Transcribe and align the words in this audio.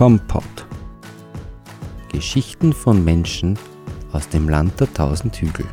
Kompott. 0.00 0.66
Geschichten 2.10 2.72
von 2.72 3.04
Menschen 3.04 3.58
aus 4.12 4.30
dem 4.30 4.48
Land 4.48 4.80
der 4.80 4.90
tausend 4.94 5.36
Hügel. 5.36 5.66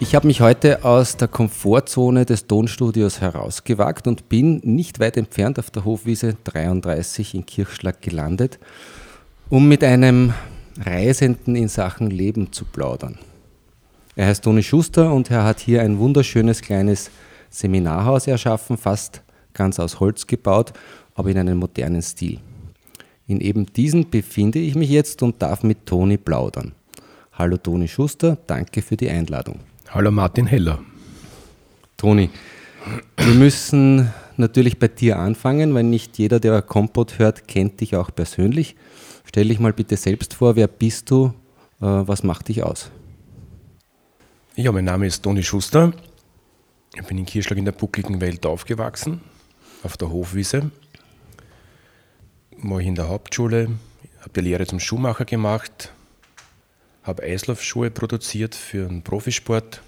Ich 0.00 0.14
habe 0.14 0.26
mich 0.26 0.40
heute 0.40 0.82
aus 0.82 1.18
der 1.18 1.28
Komfortzone 1.28 2.24
des 2.24 2.46
Tonstudios 2.46 3.20
herausgewagt 3.20 4.06
und 4.06 4.30
bin 4.30 4.62
nicht 4.64 4.98
weit 4.98 5.18
entfernt 5.18 5.58
auf 5.58 5.70
der 5.70 5.84
Hofwiese 5.84 6.38
33 6.44 7.34
in 7.34 7.44
Kirchschlag 7.44 8.00
gelandet, 8.00 8.58
um 9.50 9.68
mit 9.68 9.84
einem 9.84 10.32
Reisenden 10.80 11.54
in 11.54 11.68
Sachen 11.68 12.08
Leben 12.08 12.50
zu 12.50 12.64
plaudern. 12.64 13.18
Er 14.18 14.28
heißt 14.28 14.44
Toni 14.44 14.62
Schuster 14.62 15.12
und 15.12 15.30
er 15.30 15.44
hat 15.44 15.60
hier 15.60 15.82
ein 15.82 15.98
wunderschönes 15.98 16.62
kleines 16.62 17.10
Seminarhaus 17.50 18.26
erschaffen, 18.26 18.78
fast 18.78 19.20
ganz 19.52 19.78
aus 19.78 20.00
Holz 20.00 20.26
gebaut, 20.26 20.72
aber 21.14 21.28
in 21.28 21.36
einem 21.36 21.58
modernen 21.58 22.00
Stil. 22.00 22.40
In 23.26 23.42
eben 23.42 23.66
diesen 23.66 24.08
befinde 24.08 24.58
ich 24.58 24.74
mich 24.74 24.88
jetzt 24.88 25.22
und 25.22 25.42
darf 25.42 25.62
mit 25.62 25.84
Toni 25.84 26.16
plaudern. 26.16 26.72
Hallo 27.34 27.58
Toni 27.58 27.88
Schuster, 27.88 28.38
danke 28.46 28.80
für 28.80 28.96
die 28.96 29.10
Einladung. 29.10 29.60
Hallo 29.90 30.10
Martin 30.10 30.46
Heller. 30.46 30.78
Toni, 31.98 32.30
wir 33.18 33.34
müssen 33.34 34.10
natürlich 34.38 34.78
bei 34.78 34.88
dir 34.88 35.18
anfangen, 35.18 35.74
weil 35.74 35.84
nicht 35.84 36.16
jeder, 36.16 36.40
der 36.40 36.62
Kompott 36.62 37.18
hört, 37.18 37.46
kennt 37.48 37.82
dich 37.82 37.94
auch 37.96 38.10
persönlich. 38.14 38.76
Stell 39.26 39.48
dich 39.48 39.60
mal 39.60 39.74
bitte 39.74 39.98
selbst 39.98 40.32
vor, 40.32 40.56
wer 40.56 40.68
bist 40.68 41.10
du, 41.10 41.34
äh, 41.82 41.84
was 41.84 42.22
macht 42.22 42.48
dich 42.48 42.62
aus? 42.62 42.90
Ja, 44.58 44.72
mein 44.72 44.86
Name 44.86 45.06
ist 45.06 45.22
Toni 45.22 45.42
Schuster. 45.42 45.92
Ich 46.94 47.02
bin 47.02 47.18
in 47.18 47.26
Kirschlag 47.26 47.58
in 47.58 47.66
der 47.66 47.72
buckligen 47.72 48.22
Welt 48.22 48.46
aufgewachsen, 48.46 49.20
auf 49.82 49.98
der 49.98 50.08
Hofwiese. 50.08 50.70
War 52.56 52.80
ich 52.80 52.86
in 52.86 52.94
der 52.94 53.10
Hauptschule, 53.10 53.72
habe 54.20 54.30
die 54.34 54.40
Lehre 54.40 54.66
zum 54.66 54.80
Schuhmacher 54.80 55.26
gemacht, 55.26 55.92
habe 57.02 57.22
Eislaufschuhe 57.22 57.90
produziert 57.90 58.54
für 58.54 58.88
den 58.88 59.02
Profisport, 59.02 59.82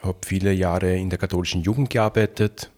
habe 0.00 0.16
viele 0.24 0.54
Jahre 0.54 0.96
in 0.96 1.10
der 1.10 1.18
katholischen 1.18 1.60
Jugend 1.60 1.90
gearbeitet. 1.90 2.70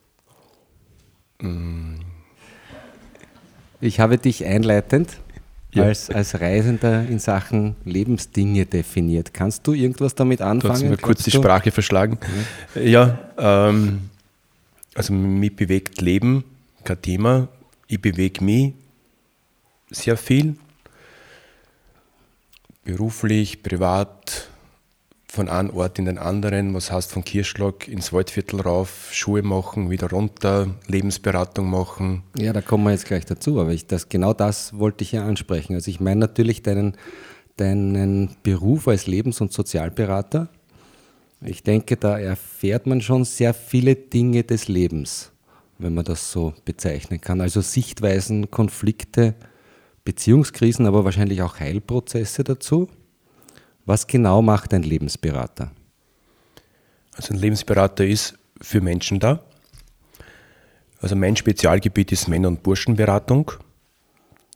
Ich 3.80 4.00
habe 4.00 4.18
dich 4.18 4.44
einleitend 4.44 5.16
ja. 5.72 5.84
als, 5.84 6.10
als 6.10 6.40
Reisender 6.40 7.06
in 7.08 7.18
Sachen 7.18 7.76
Lebensdinge 7.84 8.66
definiert. 8.66 9.34
Kannst 9.34 9.66
du 9.66 9.72
irgendwas 9.72 10.14
damit 10.14 10.40
anfangen? 10.40 10.60
Du 10.60 10.68
hast 10.68 10.82
mir 10.82 10.96
kurz 10.96 11.24
die 11.24 11.30
du? 11.30 11.38
Sprache 11.38 11.70
verschlagen. 11.70 12.18
Ja, 12.74 12.82
ja 12.82 13.68
ähm, 13.68 14.10
also 14.94 15.12
mich 15.12 15.54
bewegt 15.54 16.00
Leben, 16.00 16.44
kein 16.84 17.02
Thema. 17.02 17.48
Ich 17.86 18.00
bewege 18.00 18.42
mich 18.42 18.72
sehr 19.90 20.16
viel. 20.16 20.56
Beruflich, 22.84 23.62
privat, 23.62 24.48
von 25.36 25.48
einem 25.48 25.70
Ort 25.70 25.98
in 25.98 26.06
den 26.06 26.18
anderen, 26.18 26.74
was 26.74 26.90
heißt 26.90 27.12
von 27.12 27.22
Kirschlag 27.22 27.86
ins 27.86 28.12
Waldviertel 28.12 28.60
rauf, 28.60 29.10
Schuhe 29.12 29.42
machen, 29.42 29.90
wieder 29.90 30.10
runter, 30.10 30.74
Lebensberatung 30.88 31.70
machen. 31.70 32.22
Ja, 32.36 32.52
da 32.52 32.62
kommen 32.62 32.84
wir 32.84 32.92
jetzt 32.92 33.06
gleich 33.06 33.26
dazu, 33.26 33.60
aber 33.60 33.72
ich, 33.72 33.86
das, 33.86 34.08
genau 34.08 34.32
das 34.32 34.78
wollte 34.78 35.04
ich 35.04 35.12
ja 35.12 35.26
ansprechen. 35.26 35.74
Also 35.74 35.90
ich 35.90 36.00
meine 36.00 36.20
natürlich 36.20 36.62
deinen, 36.62 36.96
deinen 37.56 38.30
Beruf 38.42 38.88
als 38.88 39.06
Lebens- 39.06 39.40
und 39.40 39.52
Sozialberater. 39.52 40.48
Ich 41.42 41.62
denke, 41.62 41.96
da 41.96 42.18
erfährt 42.18 42.86
man 42.86 43.02
schon 43.02 43.24
sehr 43.24 43.52
viele 43.52 43.94
Dinge 43.94 44.42
des 44.42 44.68
Lebens, 44.68 45.32
wenn 45.78 45.94
man 45.94 46.06
das 46.06 46.32
so 46.32 46.54
bezeichnen 46.64 47.20
kann. 47.20 47.42
Also 47.42 47.60
Sichtweisen, 47.60 48.50
Konflikte, 48.50 49.34
Beziehungskrisen, 50.04 50.86
aber 50.86 51.04
wahrscheinlich 51.04 51.42
auch 51.42 51.60
Heilprozesse 51.60 52.42
dazu. 52.42 52.88
Was 53.86 54.06
genau 54.06 54.42
macht 54.42 54.74
ein 54.74 54.82
Lebensberater? 54.82 55.70
Also 57.14 57.32
ein 57.32 57.40
Lebensberater 57.40 58.04
ist 58.04 58.36
für 58.60 58.80
Menschen 58.80 59.20
da. 59.20 59.40
Also 61.00 61.14
mein 61.14 61.36
Spezialgebiet 61.36 62.10
ist 62.10 62.26
Männer- 62.26 62.48
und 62.48 62.64
Burschenberatung. 62.64 63.52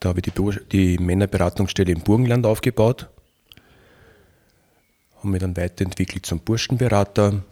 Da 0.00 0.08
habe 0.08 0.20
ich 0.20 0.32
die, 0.32 0.68
die 0.72 0.98
Männerberatungsstelle 0.98 1.92
im 1.92 2.00
Burgenland 2.00 2.44
aufgebaut. 2.44 3.08
Habe 5.18 5.28
mich 5.28 5.41
dann 5.41 5.56
weiterentwickelt 5.56 6.26
zum 6.26 6.41
Burschenberater 6.41 7.42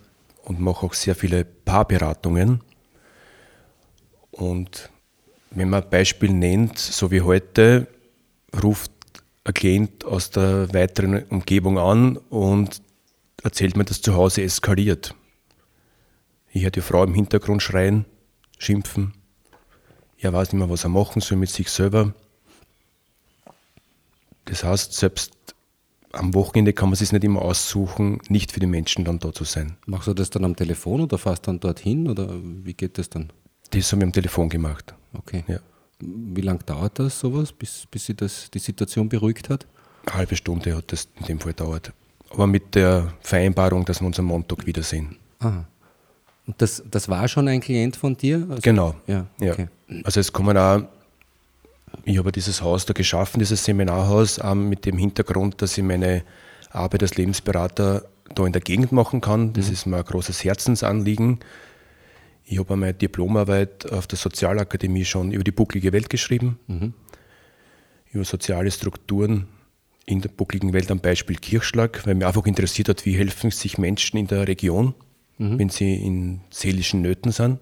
und 0.44 0.60
mache 0.60 0.84
auch 0.84 0.94
sehr 0.94 1.14
viele 1.14 1.44
Paarberatungen. 1.44 2.60
Und 4.32 4.90
wenn 5.50 5.70
man 5.70 5.84
ein 5.84 5.90
Beispiel 5.90 6.32
nennt, 6.32 6.78
so 6.78 7.10
wie 7.10 7.20
heute, 7.20 7.86
ruft 8.62 8.90
ein 9.48 9.54
Klient 9.54 10.04
aus 10.04 10.30
der 10.30 10.72
weiteren 10.74 11.24
Umgebung 11.24 11.78
an 11.78 12.18
und 12.28 12.82
erzählt 13.42 13.76
mir, 13.76 13.84
dass 13.84 14.02
zu 14.02 14.14
Hause 14.14 14.42
eskaliert. 14.42 15.14
Ich 16.50 16.62
höre 16.62 16.70
die 16.70 16.82
Frau 16.82 17.02
im 17.02 17.14
Hintergrund 17.14 17.62
schreien, 17.62 18.04
schimpfen. 18.58 19.14
Er 20.18 20.32
weiß 20.32 20.52
nicht 20.52 20.58
mehr, 20.58 20.68
was 20.68 20.84
er 20.84 20.90
machen 20.90 21.20
soll 21.20 21.38
mit 21.38 21.48
sich 21.48 21.70
selber. 21.70 22.12
Das 24.44 24.64
heißt, 24.64 24.92
selbst 24.92 25.32
am 26.12 26.34
Wochenende 26.34 26.72
kann 26.72 26.90
man 26.90 26.96
sich 26.96 27.12
nicht 27.12 27.24
immer 27.24 27.42
aussuchen, 27.42 28.20
nicht 28.28 28.52
für 28.52 28.60
die 28.60 28.66
Menschen 28.66 29.04
dann 29.04 29.18
da 29.18 29.32
zu 29.32 29.44
sein. 29.44 29.76
Machst 29.86 30.08
du 30.08 30.14
das 30.14 30.30
dann 30.30 30.44
am 30.44 30.56
Telefon 30.56 31.02
oder 31.02 31.16
fährst 31.16 31.46
dann 31.46 31.60
dorthin 31.60 32.08
oder 32.08 32.28
wie 32.42 32.74
geht 32.74 32.98
das 32.98 33.08
dann? 33.08 33.32
Das 33.70 33.92
haben 33.92 34.00
wir 34.00 34.06
am 34.06 34.12
Telefon 34.12 34.48
gemacht. 34.48 34.94
Okay. 35.14 35.44
Ja. 35.48 35.60
Wie 36.00 36.40
lange 36.40 36.60
dauert 36.60 36.98
das 36.98 37.18
sowas, 37.18 37.52
bis, 37.52 37.86
bis 37.90 38.06
sich 38.06 38.16
das, 38.16 38.50
die 38.50 38.58
Situation 38.58 39.08
beruhigt 39.08 39.48
hat? 39.48 39.66
Eine 40.06 40.16
halbe 40.16 40.36
Stunde 40.36 40.76
hat 40.76 40.92
das 40.92 41.08
in 41.18 41.26
dem 41.26 41.40
Fall 41.40 41.54
dauert. 41.54 41.92
Aber 42.30 42.46
mit 42.46 42.74
der 42.74 43.12
Vereinbarung, 43.20 43.84
dass 43.84 44.00
wir 44.00 44.06
uns 44.06 44.18
am 44.18 44.26
Montag 44.26 44.66
wiedersehen. 44.66 45.16
Aha. 45.40 45.66
Und 46.46 46.60
das, 46.62 46.82
das 46.90 47.08
war 47.08 47.28
schon 47.28 47.48
ein 47.48 47.60
Klient 47.60 47.96
von 47.96 48.16
dir? 48.16 48.46
Also, 48.48 48.62
genau. 48.62 48.94
Ja, 49.06 49.26
okay. 49.40 49.68
ja. 49.88 49.96
Also 50.04 50.20
es 50.20 50.32
kommen 50.32 50.56
auch, 50.56 50.82
ich 52.04 52.18
habe 52.18 52.32
dieses 52.32 52.62
Haus 52.62 52.86
da 52.86 52.92
geschaffen, 52.92 53.38
dieses 53.38 53.64
Seminarhaus, 53.64 54.40
mit 54.54 54.86
dem 54.86 54.98
Hintergrund, 54.98 55.60
dass 55.60 55.76
ich 55.76 55.84
meine 55.84 56.22
Arbeit 56.70 57.02
als 57.02 57.16
Lebensberater 57.16 58.04
da 58.34 58.46
in 58.46 58.52
der 58.52 58.62
Gegend 58.62 58.92
machen 58.92 59.20
kann. 59.20 59.52
Das 59.52 59.66
mhm. 59.66 59.72
ist 59.72 59.86
mir 59.86 59.96
ein 59.98 60.04
großes 60.04 60.44
Herzensanliegen. 60.44 61.40
Ich 62.50 62.58
habe 62.58 62.76
meine 62.76 62.94
Diplomarbeit 62.94 63.92
auf 63.92 64.06
der 64.06 64.16
Sozialakademie 64.16 65.04
schon 65.04 65.32
über 65.32 65.44
die 65.44 65.50
bucklige 65.50 65.92
Welt 65.92 66.08
geschrieben, 66.08 66.58
mhm. 66.66 66.94
über 68.10 68.24
soziale 68.24 68.70
Strukturen 68.70 69.48
in 70.06 70.22
der 70.22 70.30
buckligen 70.30 70.72
Welt 70.72 70.90
am 70.90 71.00
Beispiel 71.00 71.36
Kirchschlag, 71.36 72.06
weil 72.06 72.14
mich 72.14 72.26
einfach 72.26 72.46
interessiert 72.46 72.88
hat, 72.88 73.04
wie 73.04 73.18
helfen 73.18 73.50
sich 73.50 73.76
Menschen 73.76 74.16
in 74.16 74.28
der 74.28 74.48
Region, 74.48 74.94
mhm. 75.36 75.58
wenn 75.58 75.68
sie 75.68 75.94
in 75.96 76.40
seelischen 76.48 77.02
Nöten 77.02 77.32
sind. 77.32 77.58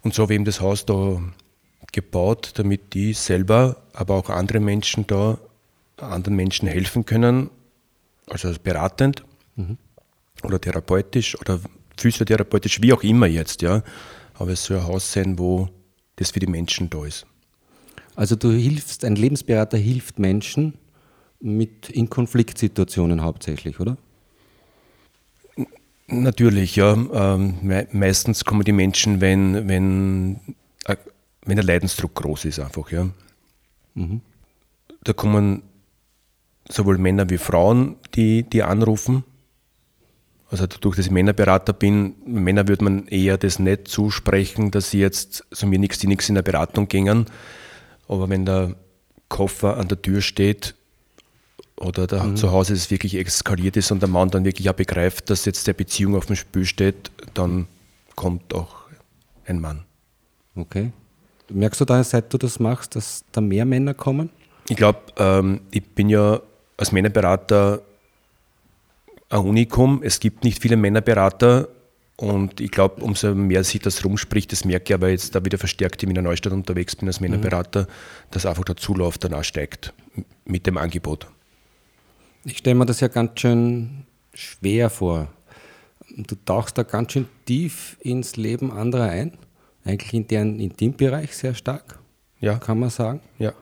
Und 0.00 0.14
so 0.14 0.22
habe 0.22 0.32
ich 0.32 0.36
eben 0.36 0.46
das 0.46 0.62
Haus 0.62 0.86
da 0.86 1.20
gebaut, 1.92 2.52
damit 2.54 2.94
die 2.94 3.12
selber, 3.12 3.82
aber 3.92 4.14
auch 4.14 4.30
andere 4.30 4.60
Menschen 4.60 5.06
da 5.06 5.38
anderen 5.98 6.36
Menschen 6.36 6.68
helfen 6.68 7.04
können, 7.04 7.50
also 8.28 8.50
beratend 8.62 9.24
mhm. 9.56 9.76
oder 10.42 10.58
therapeutisch 10.58 11.38
oder 11.38 11.60
physiotherapeutisch, 12.00 12.80
wie 12.82 12.92
auch 12.92 13.02
immer 13.02 13.26
jetzt, 13.26 13.62
ja. 13.62 13.82
Aber 14.34 14.52
es 14.52 14.64
soll 14.64 14.78
ein 14.78 14.86
Haus 14.86 15.12
sein, 15.12 15.38
wo 15.38 15.68
das 16.16 16.30
für 16.30 16.40
die 16.40 16.46
Menschen 16.46 16.90
da 16.90 17.04
ist. 17.04 17.26
Also 18.14 18.36
du 18.36 18.50
hilfst, 18.50 19.04
ein 19.04 19.14
Lebensberater 19.14 19.78
hilft 19.78 20.18
Menschen 20.18 20.74
mit 21.40 21.88
in 21.90 22.10
Konfliktsituationen 22.10 23.22
hauptsächlich, 23.22 23.78
oder? 23.78 23.96
Natürlich, 26.08 26.76
ja. 26.76 26.94
Ähm, 26.94 27.86
meistens 27.92 28.44
kommen 28.44 28.64
die 28.64 28.72
Menschen, 28.72 29.20
wenn, 29.20 29.68
wenn, 29.68 30.40
äh, 30.86 30.96
wenn 31.44 31.56
der 31.56 31.64
Leidensdruck 31.64 32.14
groß 32.14 32.46
ist, 32.46 32.58
einfach, 32.58 32.90
ja. 32.90 33.08
Mhm. 33.94 34.22
Da 35.04 35.12
kommen 35.12 35.62
sowohl 36.68 36.98
Männer 36.98 37.30
wie 37.30 37.38
Frauen, 37.38 37.96
die, 38.14 38.42
die 38.42 38.62
anrufen 38.62 39.24
also 40.50 40.66
dadurch, 40.66 40.96
dass 40.96 41.06
ich 41.06 41.12
Männerberater 41.12 41.72
bin, 41.72 42.14
Männer 42.24 42.68
würde 42.68 42.84
man 42.84 43.06
eher 43.08 43.36
das 43.36 43.58
nicht 43.58 43.88
zusprechen, 43.88 44.70
dass 44.70 44.90
sie 44.90 45.00
jetzt 45.00 45.44
so 45.50 45.66
mir 45.66 45.78
nichts, 45.78 45.98
die 45.98 46.06
nichts 46.06 46.28
in 46.28 46.36
der 46.36 46.42
Beratung 46.42 46.88
gingen. 46.88 47.26
Aber 48.08 48.30
wenn 48.30 48.46
der 48.46 48.74
Koffer 49.28 49.76
an 49.76 49.88
der 49.88 50.00
Tür 50.00 50.22
steht 50.22 50.74
oder 51.76 52.06
da 52.06 52.24
mhm. 52.24 52.36
zu 52.36 52.50
Hause 52.50 52.72
es 52.72 52.90
wirklich 52.90 53.14
eskaliert 53.16 53.76
ist 53.76 53.90
und 53.90 54.00
der 54.00 54.08
Mann 54.08 54.30
dann 54.30 54.46
wirklich 54.46 54.70
auch 54.70 54.74
begreift, 54.74 55.28
dass 55.28 55.44
jetzt 55.44 55.66
der 55.66 55.74
Beziehung 55.74 56.16
auf 56.16 56.26
dem 56.26 56.36
Spiel 56.36 56.64
steht, 56.64 57.10
dann 57.34 57.68
kommt 58.16 58.54
auch 58.54 58.74
ein 59.46 59.60
Mann. 59.60 59.84
Okay. 60.56 60.92
Merkst 61.50 61.80
du 61.80 61.84
da, 61.84 62.02
seit 62.02 62.32
du 62.32 62.38
das 62.38 62.58
machst, 62.58 62.96
dass 62.96 63.24
da 63.32 63.42
mehr 63.42 63.66
Männer 63.66 63.92
kommen? 63.92 64.30
Ich 64.68 64.76
glaube, 64.76 65.00
ähm, 65.18 65.60
ich 65.70 65.84
bin 65.84 66.08
ja 66.08 66.40
als 66.76 66.92
Männerberater 66.92 67.82
ein 69.28 69.40
Unikum. 69.40 70.02
Es 70.02 70.20
gibt 70.20 70.44
nicht 70.44 70.62
viele 70.62 70.76
Männerberater 70.76 71.68
und 72.16 72.60
ich 72.60 72.70
glaube, 72.70 73.02
umso 73.02 73.34
mehr 73.34 73.62
sich 73.62 73.80
das 73.80 74.04
rumspricht, 74.04 74.50
das 74.50 74.64
merke 74.64 74.92
ich 74.92 74.94
aber 74.94 75.08
jetzt 75.10 75.34
da 75.34 75.44
wieder 75.44 75.58
verstärkt 75.58 76.02
in 76.02 76.14
der 76.14 76.22
Neustadt 76.22 76.52
unterwegs 76.52 76.96
bin 76.96 77.08
als 77.08 77.20
Männerberater, 77.20 77.82
mhm. 77.82 77.86
dass 78.30 78.46
einfach 78.46 78.64
der 78.64 78.76
Zulauf 78.76 79.18
dann 79.18 79.34
auch 79.34 79.44
steigt 79.44 79.92
mit 80.44 80.66
dem 80.66 80.78
Angebot. 80.78 81.28
Ich 82.44 82.58
stelle 82.58 82.74
mir 82.74 82.86
das 82.86 83.00
ja 83.00 83.08
ganz 83.08 83.38
schön 83.40 84.06
schwer 84.34 84.90
vor. 84.90 85.28
Du 86.16 86.34
tauchst 86.44 86.78
da 86.78 86.82
ganz 86.82 87.12
schön 87.12 87.28
tief 87.44 87.96
ins 88.00 88.36
Leben 88.36 88.72
anderer 88.72 89.10
ein, 89.10 89.36
eigentlich 89.84 90.14
in 90.14 90.26
deren 90.26 90.58
Intimbereich 90.58 91.36
sehr 91.36 91.54
stark, 91.54 91.98
ja. 92.40 92.56
kann 92.56 92.80
man 92.80 92.90
sagen. 92.90 93.20
Ja. 93.38 93.52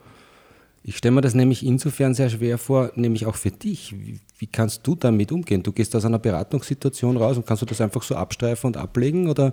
Ich 0.88 0.99
stelle 0.99 1.17
mir 1.17 1.21
das 1.21 1.35
nämlich 1.35 1.67
insofern 1.67 2.15
sehr 2.15 2.31
schwer 2.31 2.59
vor, 2.59 2.93
nämlich 2.94 3.27
auch 3.27 3.35
für 3.35 3.50
dich. 3.50 3.93
Wie, 3.93 4.21
wie, 4.38 4.47
kannst 4.47 4.87
du 4.87 4.94
damit 4.94 5.33
umgehen? 5.33 5.61
Du 5.61 5.73
gehst 5.73 5.97
aus 5.97 6.05
einer 6.05 6.21
Beratungssituation 6.21 7.17
raus 7.17 7.37
und 7.37 7.44
kannst 7.44 7.62
du 7.62 7.67
das 7.67 7.81
einfach 7.81 8.05
so 8.05 8.15
abstreifen 8.15 8.69
und 8.69 8.77
ablegen 8.77 9.29
oder, 9.29 9.53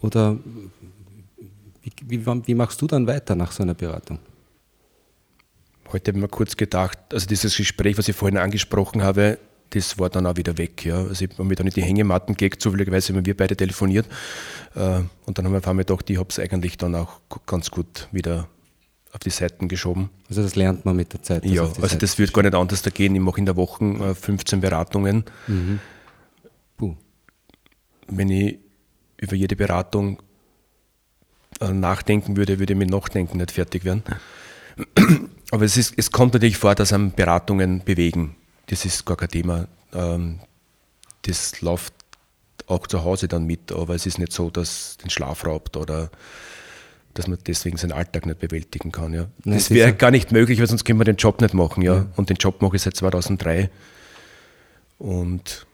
oder 0.00 0.36
wie, 1.82 1.92
wie, 2.08 2.26
wie 2.26 2.54
machst 2.56 2.82
du 2.82 2.88
dann 2.88 3.06
weiter 3.06 3.36
nach 3.36 3.52
so 3.52 3.62
einer 3.62 3.74
Beratung? 3.74 4.18
Heute 5.92 6.10
habe 6.10 6.18
ich 6.18 6.22
mir 6.22 6.28
kurz 6.28 6.56
gedacht, 6.56 6.98
also 7.12 7.28
dieses 7.28 7.56
Gespräch, 7.56 7.96
was 7.96 8.08
ich 8.08 8.16
vorhin 8.16 8.38
angesprochen 8.38 9.04
habe, 9.04 9.38
das 9.70 10.00
war 10.00 10.10
dann 10.10 10.26
auch 10.26 10.36
wieder 10.36 10.58
weg. 10.58 10.84
Ja. 10.84 10.96
Also 10.96 11.24
ich 11.24 11.30
habe 11.30 11.44
mir 11.44 11.54
dann 11.54 11.68
in 11.68 11.74
die 11.74 11.82
Hängematten 11.82 12.34
gelegt, 12.34 12.60
zufälligerweise 12.60 13.14
haben 13.14 13.24
wir 13.24 13.36
beide 13.36 13.56
telefoniert. 13.56 14.08
Äh, 14.74 15.02
und 15.26 15.38
dann 15.38 15.44
haben 15.44 15.52
wir 15.52 15.58
auf 15.58 15.68
einmal 15.68 15.84
gedacht, 15.84 16.10
ich 16.10 16.18
habe 16.18 16.28
es 16.28 16.40
eigentlich 16.40 16.76
dann 16.76 16.96
auch 16.96 17.20
ganz 17.46 17.70
gut 17.70 18.08
wieder 18.10 18.48
auf 19.12 19.20
die 19.20 19.30
Seiten 19.30 19.68
geschoben. 19.68 20.10
Also 20.28 20.42
das 20.42 20.56
lernt 20.56 20.84
man 20.84 20.96
mit 20.96 21.12
der 21.12 21.22
Zeit. 21.22 21.44
Ja, 21.44 21.62
also 21.62 21.80
Seite 21.82 21.98
das 21.98 22.18
wird 22.18 22.32
gar 22.32 22.42
nicht 22.42 22.54
anders 22.54 22.82
da 22.82 22.90
gehen. 22.90 23.14
Ich 23.14 23.20
mache 23.20 23.38
in 23.38 23.46
der 23.46 23.56
Woche 23.56 24.14
15 24.14 24.58
äh, 24.58 24.62
Beratungen. 24.62 25.24
Mhm. 25.46 25.80
Wenn 28.08 28.30
ich 28.30 28.58
über 29.18 29.36
jede 29.36 29.54
Beratung 29.54 30.20
äh, 31.60 31.72
nachdenken 31.72 32.36
würde, 32.36 32.58
würde 32.58 32.72
ich 32.72 32.78
mit 32.78 32.90
Nachdenken 32.90 33.38
nicht 33.38 33.52
fertig 33.52 33.84
werden. 33.84 34.02
Aber 35.50 35.64
es, 35.64 35.76
ist, 35.76 35.94
es 35.96 36.10
kommt 36.10 36.34
natürlich 36.34 36.56
vor, 36.56 36.74
dass 36.74 36.92
einem 36.92 37.12
Beratungen 37.12 37.84
bewegen. 37.84 38.36
Das 38.66 38.84
ist 38.84 39.04
gar 39.04 39.16
kein 39.16 39.28
Thema. 39.28 39.68
Ähm, 39.92 40.40
das 41.22 41.60
läuft 41.60 41.94
auch 42.66 42.86
zu 42.86 43.04
Hause 43.04 43.28
dann 43.28 43.44
mit, 43.44 43.70
aber 43.70 43.94
es 43.94 44.06
ist 44.06 44.18
nicht 44.18 44.32
so, 44.32 44.50
dass 44.50 44.96
den 44.96 45.10
Schlaf 45.10 45.44
raubt 45.44 45.76
oder 45.76 46.10
dass 47.14 47.26
man 47.26 47.38
deswegen 47.46 47.76
seinen 47.76 47.92
Alltag 47.92 48.26
nicht 48.26 48.38
bewältigen 48.38 48.92
kann. 48.92 49.12
Ja. 49.12 49.26
Nein, 49.44 49.58
das 49.58 49.70
wäre 49.70 49.92
gar 49.92 50.10
nicht 50.10 50.32
möglich, 50.32 50.58
weil 50.58 50.66
sonst 50.66 50.84
können 50.84 50.98
wir 50.98 51.04
den 51.04 51.16
Job 51.16 51.40
nicht 51.40 51.54
machen. 51.54 51.82
Ja. 51.82 51.94
ja. 51.94 52.06
Und 52.16 52.30
den 52.30 52.36
Job 52.36 52.62
mache 52.62 52.76
ich 52.76 52.82
seit 52.82 52.96
2003. 52.96 53.70
Und 54.98 55.66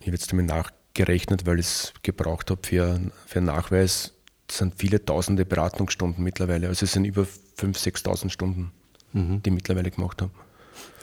ich 0.00 0.06
habe 0.06 0.16
jetzt 0.16 0.32
damit 0.32 0.46
nachgerechnet, 0.46 1.46
weil 1.46 1.58
ich 1.58 1.66
es 1.66 1.92
gebraucht 2.02 2.50
habe 2.50 2.60
für, 2.66 3.00
für 3.26 3.38
einen 3.38 3.46
Nachweis. 3.46 4.12
Das 4.46 4.58
sind 4.58 4.74
viele 4.76 5.04
tausende 5.04 5.44
Beratungsstunden 5.44 6.24
mittlerweile. 6.24 6.68
Also 6.68 6.84
es 6.84 6.92
sind 6.92 7.04
über 7.04 7.22
5.000, 7.22 8.04
6.000 8.04 8.30
Stunden, 8.30 8.72
mhm. 9.12 9.42
die 9.42 9.50
ich 9.50 9.54
mittlerweile 9.54 9.90
gemacht 9.90 10.22
habe. 10.22 10.32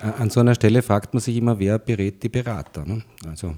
An 0.02 0.30
so 0.30 0.40
einer 0.40 0.56
Stelle 0.56 0.82
fragt 0.82 1.14
man 1.14 1.22
sich 1.22 1.36
immer, 1.38 1.58
wer 1.60 1.80
berät 1.80 2.22
die 2.24 2.30
Berater? 2.30 2.86
Ne? 2.86 3.04
Also 3.26 3.56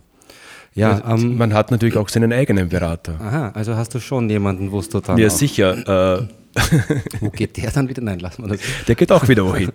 ja, 0.74 1.13
ähm, 1.13 1.38
man 1.38 1.54
hat 1.54 1.71
natürlich 1.71 1.98
auch 1.98 2.10
seinen 2.10 2.31
eigenen 2.31 2.69
Berater. 2.69 3.19
Aha, 3.19 3.51
also 3.54 3.75
hast 3.75 3.94
du 3.95 4.00
schon 4.00 4.30
jemanden, 4.30 4.71
wo 4.71 4.80
es 4.80 4.89
total. 4.89 5.19
Ja, 5.19 5.30
sicher. 5.30 6.19
Äh, 6.19 6.27
wo 7.19 7.30
geht 7.30 7.57
der 7.57 7.71
dann 7.71 7.89
wieder? 7.89 8.01
Nein, 8.01 8.19
lass 8.19 8.39
mal 8.39 8.48
das. 8.50 8.60
Der 8.88 8.95
geht 8.95 9.12
auch 9.12 9.27
wieder 9.27 9.45
wohin. 9.45 9.71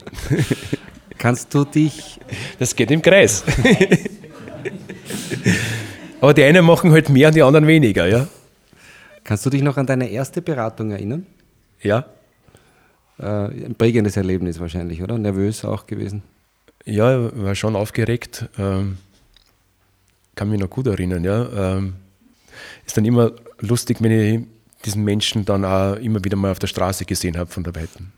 Kannst 1.19 1.55
du 1.55 1.65
dich. 1.65 2.21
Das 2.59 2.75
geht 2.75 2.91
im 2.91 3.01
Kreis. 3.01 3.45
Aber 6.21 6.35
die 6.35 6.43
einen 6.43 6.65
machen 6.65 6.91
halt 6.91 7.09
mehr 7.09 7.29
und 7.29 7.35
die 7.35 7.43
anderen 7.43 7.67
weniger, 7.67 8.07
ja. 8.07 8.27
Kannst 9.23 9.47
du 9.47 9.51
dich 9.51 9.63
noch 9.63 9.77
an 9.77 9.87
deine 9.87 10.09
erste 10.09 10.43
Beratung 10.43 10.91
erinnern? 10.91 11.27
Ja. 11.81 12.07
Äh, 13.19 13.25
ein 13.25 13.75
prägendes 13.77 14.17
Erlebnis 14.17 14.61
wahrscheinlich, 14.61 15.03
oder? 15.03 15.19
Nervös 15.19 15.65
auch 15.65 15.87
gewesen? 15.87 16.23
Ja, 16.85 17.31
war 17.37 17.55
schon 17.55 17.77
aufgeregt. 17.77 18.47
Ähm, 18.59 18.99
kann 20.35 20.51
mich 20.51 20.61
noch 20.61 20.71
gut 20.71 20.87
erinnern, 20.87 21.25
ja. 21.25 21.77
Ähm, 21.77 21.95
ist 22.87 22.97
dann 22.97 23.05
immer 23.05 23.33
lustig, 23.61 23.99
wenn 24.01 24.11
ich 24.11 24.47
diesen 24.85 25.05
Menschen 25.05 25.45
dann 25.45 25.65
auch 25.65 25.97
immer 25.97 26.23
wieder 26.25 26.37
mal 26.37 26.51
auf 26.51 26.59
der 26.59 26.67
Straße 26.67 27.05
gesehen 27.05 27.37
habe 27.37 27.51
von 27.51 27.65
der 27.65 27.75
Weiten. 27.75 28.13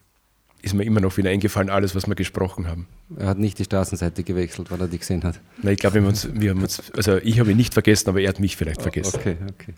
Ist 0.62 0.74
mir 0.74 0.84
immer 0.84 1.00
noch 1.00 1.16
wieder 1.16 1.30
eingefallen, 1.30 1.70
alles, 1.70 1.94
was 1.94 2.08
wir 2.08 2.16
gesprochen 2.16 2.66
haben. 2.66 2.88
Er 3.16 3.28
hat 3.28 3.38
nicht 3.38 3.58
die 3.58 3.64
Straßenseite 3.64 4.24
gewechselt, 4.24 4.70
weil 4.70 4.80
er 4.80 4.88
die 4.88 4.98
gesehen 4.98 5.22
hat. 5.22 5.38
Nein, 5.62 5.74
ich 5.74 5.78
glaube, 5.78 6.02
wir, 6.02 6.40
wir 6.40 6.50
haben 6.50 6.62
uns, 6.62 6.90
also 6.92 7.18
ich 7.18 7.38
habe 7.38 7.52
ihn 7.52 7.56
nicht 7.56 7.72
vergessen, 7.72 8.08
aber 8.08 8.20
er 8.20 8.30
hat 8.30 8.40
mich 8.40 8.56
vielleicht 8.56 8.82
vergessen. 8.82 9.16
Okay, 9.16 9.36
okay. 9.48 9.74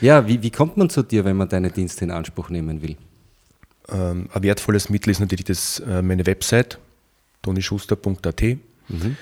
Ja, 0.00 0.26
wie, 0.26 0.42
wie 0.42 0.50
kommt 0.50 0.76
man 0.76 0.88
zu 0.88 1.02
dir, 1.02 1.24
wenn 1.24 1.36
man 1.36 1.48
deine 1.48 1.70
Dienste 1.70 2.04
in 2.04 2.10
Anspruch 2.10 2.48
nehmen 2.48 2.80
will? 2.80 2.96
Ähm, 3.88 4.30
ein 4.32 4.42
wertvolles 4.42 4.88
Mittel 4.88 5.10
ist 5.10 5.20
natürlich 5.20 5.44
das, 5.44 5.80
äh, 5.80 6.00
meine 6.00 6.24
Website, 6.24 6.78
tonischuster.at. 7.42 8.42
Mhm. 8.42 9.16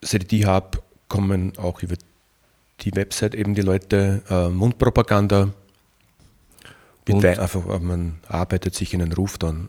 Seit 0.00 0.22
ich 0.22 0.28
die 0.28 0.46
habe, 0.46 0.78
kommen 1.14 1.52
auch 1.58 1.80
über 1.80 1.94
die 2.80 2.94
Website 2.96 3.36
eben 3.36 3.54
die 3.54 3.62
Leute 3.62 4.22
äh, 4.28 4.48
Mundpropaganda. 4.48 5.54
Und? 7.08 7.24
einfach, 7.24 7.80
man 7.80 8.18
arbeitet 8.26 8.74
sich 8.74 8.94
in 8.94 9.02
einen 9.02 9.12
Ruf 9.12 9.38
dann. 9.38 9.68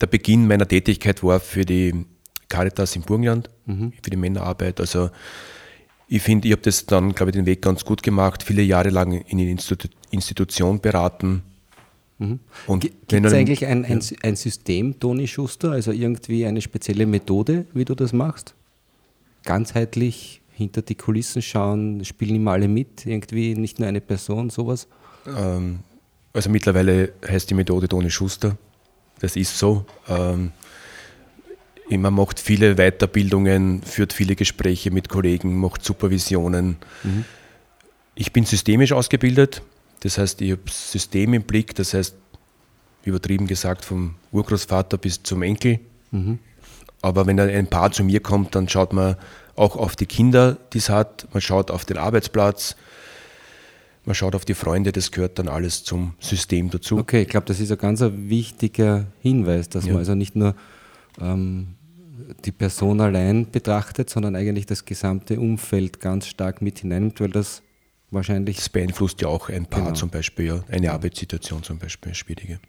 Der 0.00 0.06
Beginn 0.06 0.46
meiner 0.46 0.66
Tätigkeit 0.66 1.22
war 1.22 1.40
für 1.40 1.66
die 1.66 2.06
Caritas 2.48 2.96
im 2.96 3.02
Burgenland, 3.02 3.50
mhm. 3.66 3.92
für 4.02 4.10
die 4.10 4.16
Männerarbeit. 4.16 4.80
Also 4.80 5.10
ich 6.06 6.22
finde, 6.22 6.48
ich 6.48 6.52
habe 6.52 6.62
das 6.62 6.86
dann, 6.86 7.14
glaube 7.14 7.30
ich, 7.30 7.36
den 7.36 7.44
Weg 7.44 7.60
ganz 7.60 7.84
gut 7.84 8.02
gemacht, 8.02 8.42
viele 8.42 8.62
Jahre 8.62 8.88
lang 8.88 9.12
in 9.12 9.38
eine 9.38 9.50
Institu 9.50 9.88
Institution 10.10 10.80
beraten. 10.80 11.42
Mhm. 12.16 12.38
Gibt 12.78 13.12
es 13.12 13.32
eigentlich 13.34 13.66
ein, 13.66 13.84
ein, 13.84 14.00
ein 14.22 14.36
System, 14.36 14.98
Toni 14.98 15.28
Schuster, 15.28 15.72
also 15.72 15.92
irgendwie 15.92 16.46
eine 16.46 16.62
spezielle 16.62 17.04
Methode, 17.04 17.66
wie 17.74 17.84
du 17.84 17.94
das 17.94 18.14
machst? 18.14 18.54
Ganzheitlich 19.44 20.40
hinter 20.58 20.82
die 20.82 20.96
Kulissen 20.96 21.40
schauen, 21.40 22.04
spielen 22.04 22.34
immer 22.34 22.50
alle 22.50 22.66
mit, 22.66 23.06
irgendwie 23.06 23.54
nicht 23.54 23.78
nur 23.78 23.86
eine 23.86 24.00
Person, 24.00 24.50
sowas? 24.50 24.88
Ähm, 25.24 25.78
also 26.32 26.50
mittlerweile 26.50 27.12
heißt 27.26 27.48
die 27.48 27.54
Methode 27.54 27.86
Toni 27.86 28.10
Schuster. 28.10 28.58
Das 29.20 29.36
ist 29.36 29.56
so. 29.56 29.86
Ähm, 30.08 30.50
man 31.88 32.12
macht 32.12 32.40
viele 32.40 32.74
Weiterbildungen, 32.74 33.82
führt 33.82 34.12
viele 34.12 34.34
Gespräche 34.34 34.90
mit 34.90 35.08
Kollegen, 35.08 35.56
macht 35.56 35.84
Supervisionen. 35.84 36.76
Mhm. 37.04 37.24
Ich 38.16 38.32
bin 38.32 38.44
systemisch 38.44 38.92
ausgebildet, 38.92 39.62
das 40.00 40.18
heißt, 40.18 40.40
ich 40.40 40.50
habe 40.50 40.62
das 40.66 40.90
System 40.90 41.34
im 41.34 41.42
Blick, 41.42 41.76
das 41.76 41.94
heißt, 41.94 42.16
übertrieben 43.04 43.46
gesagt, 43.46 43.84
vom 43.84 44.16
Urgroßvater 44.32 44.98
bis 44.98 45.22
zum 45.22 45.42
Enkel. 45.42 45.78
Mhm. 46.10 46.40
Aber 47.00 47.26
wenn 47.26 47.38
ein 47.38 47.68
Paar 47.68 47.92
zu 47.92 48.02
mir 48.02 48.18
kommt, 48.18 48.56
dann 48.56 48.68
schaut 48.68 48.92
man 48.92 49.14
auch 49.58 49.76
auf 49.76 49.96
die 49.96 50.06
Kinder, 50.06 50.56
die 50.72 50.78
es 50.78 50.88
hat, 50.88 51.28
man 51.32 51.40
schaut 51.40 51.70
auf 51.70 51.84
den 51.84 51.98
Arbeitsplatz, 51.98 52.76
man 54.04 54.14
schaut 54.14 54.34
auf 54.34 54.44
die 54.44 54.54
Freunde, 54.54 54.92
das 54.92 55.10
gehört 55.10 55.38
dann 55.38 55.48
alles 55.48 55.84
zum 55.84 56.14
System 56.18 56.70
dazu. 56.70 56.98
Okay, 56.98 57.22
ich 57.22 57.28
glaube, 57.28 57.46
das 57.46 57.60
ist 57.60 57.70
ein 57.70 57.78
ganz 57.78 58.02
wichtiger 58.02 59.06
Hinweis, 59.20 59.68
dass 59.68 59.84
ja. 59.84 59.92
man 59.92 59.98
also 60.00 60.14
nicht 60.14 60.34
nur 60.34 60.54
ähm, 61.20 61.74
die 62.44 62.52
Person 62.52 63.00
allein 63.00 63.50
betrachtet, 63.50 64.08
sondern 64.08 64.34
eigentlich 64.34 64.66
das 64.66 64.84
gesamte 64.84 65.38
Umfeld 65.38 66.00
ganz 66.00 66.26
stark 66.26 66.62
mit 66.62 66.78
hineinnimmt, 66.78 67.20
weil 67.20 67.30
das 67.30 67.62
wahrscheinlich. 68.10 68.56
Das 68.56 68.68
beeinflusst 68.68 69.20
ja 69.20 69.28
auch 69.28 69.48
ein 69.50 69.66
Paar 69.66 69.82
genau. 69.82 69.94
zum 69.94 70.10
Beispiel, 70.10 70.46
ja. 70.46 70.64
eine 70.70 70.92
Arbeitssituation 70.92 71.62
zum 71.62 71.78
Beispiel, 71.78 72.10
eine 72.10 72.14
schwierige. 72.14 72.60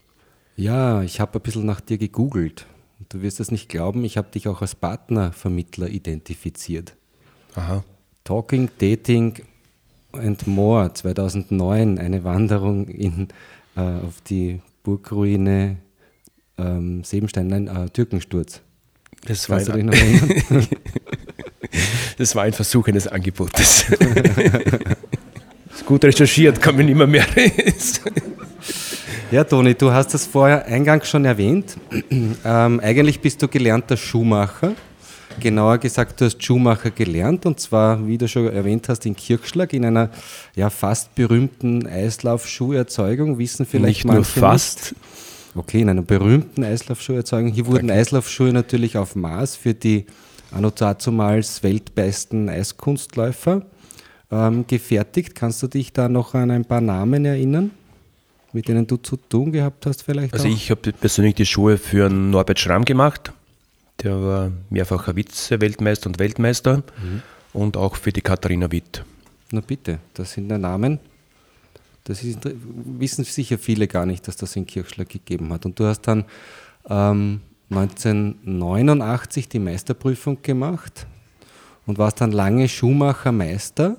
Ja, 0.55 1.01
ich 1.03 1.19
habe 1.19 1.39
ein 1.39 1.41
bisschen 1.41 1.65
nach 1.65 1.79
dir 1.79 1.97
gegoogelt. 1.97 2.65
Du 3.07 3.21
wirst 3.21 3.39
es 3.39 3.49
nicht 3.51 3.69
glauben, 3.69 4.03
ich 4.03 4.17
habe 4.17 4.29
dich 4.29 4.47
auch 4.47 4.61
als 4.61 4.75
Partnervermittler 4.75 5.87
identifiziert. 5.89 6.95
Aha. 7.55 7.83
Talking, 8.25 8.69
Dating 8.77 9.41
and 10.11 10.45
More 10.47 10.93
2009, 10.93 11.97
eine 11.97 12.23
Wanderung 12.23 12.87
in, 12.89 13.29
äh, 13.75 13.81
auf 13.81 14.21
die 14.21 14.61
Burgruine 14.83 15.77
ähm, 16.59 17.03
Sebenstein, 17.03 17.47
nein, 17.47 17.67
äh, 17.67 17.89
Türkensturz. 17.89 18.61
Das 19.25 19.49
war, 19.49 19.57
ein, 19.57 19.91
das 22.17 22.35
war 22.35 22.43
ein 22.43 22.53
Versuch 22.53 22.87
eines 22.87 23.07
Angebotes. 23.07 23.85
ist 25.73 25.85
gut 25.85 26.03
recherchiert, 26.05 26.61
kann 26.61 26.75
man 26.77 26.85
nicht 26.85 26.95
mehr 26.95 27.07
mehr. 27.07 27.25
Ja, 29.31 29.43
Toni, 29.43 29.75
du 29.75 29.91
hast 29.91 30.15
das 30.15 30.25
vorher 30.25 30.65
eingangs 30.65 31.07
schon 31.07 31.23
erwähnt. 31.23 31.77
Ähm, 32.43 32.79
eigentlich 32.79 33.19
bist 33.19 33.39
du 33.43 33.47
gelernter 33.47 33.95
Schuhmacher. 33.95 34.73
Genauer 35.39 35.77
gesagt, 35.77 36.19
du 36.19 36.25
hast 36.25 36.43
Schuhmacher 36.43 36.89
gelernt 36.89 37.45
und 37.45 37.59
zwar, 37.59 38.07
wie 38.07 38.17
du 38.17 38.27
schon 38.27 38.51
erwähnt 38.51 38.89
hast, 38.89 39.05
in 39.05 39.15
Kirchschlag 39.15 39.71
in 39.73 39.85
einer 39.85 40.09
ja, 40.55 40.71
fast 40.71 41.13
berühmten 41.13 41.85
Eislaufschuherzeugung. 41.85 43.37
Wissen 43.37 43.67
vielleicht 43.67 44.05
Nicht 44.05 44.13
nur 44.13 44.23
fast. 44.23 44.95
Okay, 45.53 45.81
in 45.81 45.89
einer 45.89 46.01
berühmten 46.01 46.63
Eislaufschuherzeugung. 46.63 47.51
Hier 47.51 47.67
wurden 47.67 47.91
Eislaufschuhe 47.91 48.51
natürlich 48.51 48.97
auf 48.97 49.15
Maß 49.15 49.55
für 49.55 49.75
die 49.75 50.07
auch 50.51 50.71
dazumals 50.71 51.61
weltbesten 51.61 52.49
Eiskunstläufer 52.49 53.61
ähm, 54.31 54.65
gefertigt. 54.65 55.35
Kannst 55.35 55.61
du 55.61 55.67
dich 55.67 55.93
da 55.93 56.09
noch 56.09 56.33
an 56.33 56.49
ein 56.49 56.65
paar 56.65 56.81
Namen 56.81 57.25
erinnern, 57.25 57.71
mit 58.53 58.67
denen 58.67 58.87
du 58.87 58.97
zu 58.97 59.17
tun 59.17 59.51
gehabt 59.51 59.85
hast 59.85 60.03
vielleicht? 60.03 60.33
Also 60.33 60.47
auch? 60.47 60.51
ich 60.51 60.71
habe 60.71 60.91
persönlich 60.93 61.35
die 61.35 61.45
Schuhe 61.45 61.77
für 61.77 62.09
Norbert 62.09 62.59
Schramm 62.59 62.85
gemacht. 62.85 63.31
Der 64.03 64.21
war 64.21 64.51
mehrfacher 64.69 65.15
Vize-Weltmeister 65.15 66.07
und 66.07 66.19
Weltmeister 66.19 66.77
mhm. 66.77 67.21
und 67.53 67.77
auch 67.77 67.95
für 67.95 68.11
die 68.11 68.21
Katharina 68.21 68.71
Witt. 68.71 69.03
Na 69.51 69.61
bitte, 69.61 69.99
das 70.13 70.33
sind 70.33 70.49
ja 70.49 70.57
Namen. 70.57 70.99
Das 72.05 72.23
ist, 72.23 72.39
wissen 72.43 73.23
sicher 73.23 73.57
viele 73.57 73.87
gar 73.87 74.05
nicht, 74.05 74.27
dass 74.27 74.35
das 74.35 74.55
in 74.55 74.65
Kirchschlag 74.65 75.09
gegeben 75.09 75.51
hat. 75.53 75.65
Und 75.65 75.79
du 75.79 75.85
hast 75.85 76.01
dann 76.01 76.25
ähm, 76.89 77.41
1989 77.69 79.49
die 79.49 79.59
Meisterprüfung 79.59 80.41
gemacht 80.41 81.05
und 81.85 81.97
warst 81.97 82.21
dann 82.21 82.31
lange 82.31 82.67
Schuhmachermeister, 82.67 83.97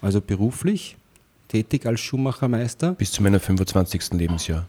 also 0.00 0.20
beruflich 0.20 0.96
tätig 1.54 1.86
als 1.86 2.00
Schuhmachermeister. 2.00 2.94
Bis 2.94 3.12
zu 3.12 3.22
meinem 3.22 3.38
25. 3.38 4.14
Lebensjahr. 4.14 4.66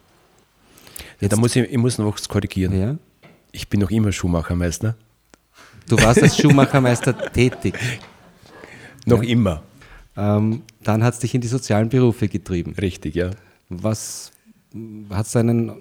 Ja, 1.20 1.28
da 1.28 1.36
muss 1.36 1.56
ich, 1.56 1.68
ich 1.68 1.76
muss 1.76 1.98
noch 1.98 2.14
was 2.14 2.28
korrigieren. 2.28 2.80
Ja? 2.80 2.96
Ich 3.50 3.68
bin 3.68 3.80
noch 3.80 3.90
immer 3.90 4.12
Schuhmachermeister. 4.12 4.94
Du 5.88 5.96
warst 6.00 6.22
als 6.22 6.36
Schuhmachermeister 6.36 7.32
tätig. 7.32 7.74
Noch 9.04 9.22
ja? 9.22 9.30
immer. 9.30 9.62
Ähm, 10.16 10.62
dann 10.84 11.02
hat 11.02 11.14
es 11.14 11.20
dich 11.20 11.34
in 11.34 11.40
die 11.40 11.48
sozialen 11.48 11.88
Berufe 11.88 12.28
getrieben. 12.28 12.74
Richtig, 12.80 13.16
ja. 13.16 13.30
Was 13.68 14.30
hat 15.10 15.26
es 15.26 15.34
einen 15.34 15.72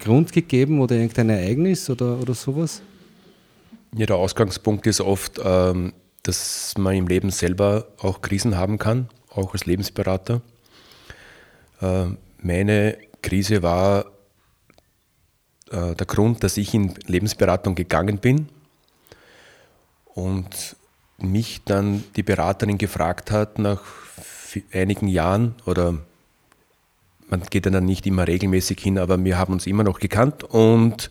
Grund 0.00 0.32
gegeben 0.32 0.80
oder 0.80 0.96
irgendein 0.96 1.28
Ereignis 1.28 1.90
oder, 1.90 2.18
oder 2.18 2.32
sowas? 2.32 2.80
Ja, 3.94 4.06
der 4.06 4.16
Ausgangspunkt 4.16 4.86
ist 4.86 5.02
oft, 5.02 5.38
ähm, 5.44 5.92
dass 6.22 6.74
man 6.78 6.94
im 6.94 7.08
Leben 7.08 7.30
selber 7.30 7.88
auch 7.98 8.22
Krisen 8.22 8.56
haben 8.56 8.78
kann, 8.78 9.08
auch 9.36 9.52
als 9.52 9.66
Lebensberater. 9.66 10.40
Äh, 11.80 12.06
meine 12.40 12.98
Krise 13.22 13.62
war 13.62 14.06
äh, 15.70 15.94
der 15.94 16.06
Grund, 16.06 16.42
dass 16.42 16.56
ich 16.56 16.74
in 16.74 16.94
Lebensberatung 17.06 17.74
gegangen 17.74 18.18
bin 18.18 18.48
und 20.14 20.76
mich 21.18 21.62
dann 21.64 22.04
die 22.14 22.22
Beraterin 22.22 22.78
gefragt 22.78 23.30
hat 23.30 23.58
nach 23.58 23.82
einigen 24.72 25.08
Jahren 25.08 25.54
oder 25.64 25.98
man 27.28 27.42
geht 27.42 27.66
dann 27.66 27.84
nicht 27.84 28.06
immer 28.06 28.26
regelmäßig 28.26 28.80
hin, 28.80 28.98
aber 28.98 29.22
wir 29.22 29.36
haben 29.36 29.52
uns 29.52 29.66
immer 29.66 29.82
noch 29.82 29.98
gekannt 29.98 30.44
und 30.44 31.10